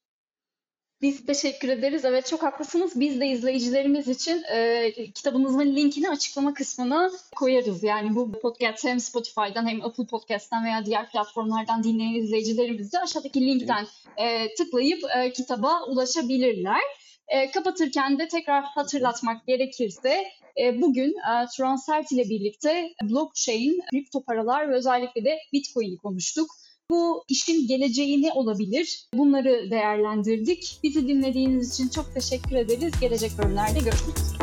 Biz 1.02 1.26
teşekkür 1.26 1.70
ederiz. 1.70 2.06
Evet 2.06 2.28
çok 2.28 2.44
haklısınız. 2.44 2.92
Biz 2.96 3.20
de 3.20 3.28
izleyicilerimiz 3.28 4.08
için 4.08 4.44
e, 4.44 4.92
kitabınızın 5.16 5.76
linkini 5.76 6.10
açıklama 6.10 6.54
kısmına 6.54 7.12
koyarız. 7.36 7.84
Yani 7.84 8.16
bu 8.16 8.32
podcast 8.32 8.86
hem 8.86 9.00
Spotify'dan 9.00 9.68
hem 9.68 9.82
Apple 9.82 10.06
Podcast'tan 10.06 10.66
veya 10.66 10.86
diğer 10.86 11.12
platformlardan 11.12 11.84
dinleyen 11.84 12.14
izleyicilerimiz 12.14 12.94
de 12.94 13.00
aşağıdaki 13.00 13.42
linkten 13.42 13.88
e, 14.18 14.56
tıklayıp 14.56 15.04
e, 15.18 15.34
kitaba 15.34 15.86
ulaşabilirler. 15.86 16.82
E, 17.28 17.52
kapatırken 17.52 18.20
de 18.20 18.28
tekrar 18.28 18.64
hatırlatmak 18.64 19.48
gerekirse 19.48 20.24
e, 20.62 20.82
bugün 20.82 21.10
e, 21.10 21.46
Transert 21.58 22.12
ile 22.12 22.30
birlikte 22.30 22.90
blockchain, 23.04 23.82
kripto 23.92 24.24
paralar 24.24 24.70
ve 24.70 24.76
özellikle 24.76 25.26
de 25.26 25.38
Bitcoin'i 25.54 25.98
konuştuk. 25.98 26.50
Bu 26.92 27.24
işin 27.28 27.68
geleceği 27.68 28.22
ne 28.22 28.34
olabilir? 28.34 29.06
Bunları 29.14 29.72
değerlendirdik. 29.72 30.80
Bizi 30.84 31.08
dinlediğiniz 31.08 31.74
için 31.74 31.90
çok 31.90 32.14
teşekkür 32.14 32.56
ederiz. 32.56 32.94
Gelecek 33.02 33.32
bölümlerde 33.38 33.80
görüşmek 33.80 34.18
üzere. 34.20 34.39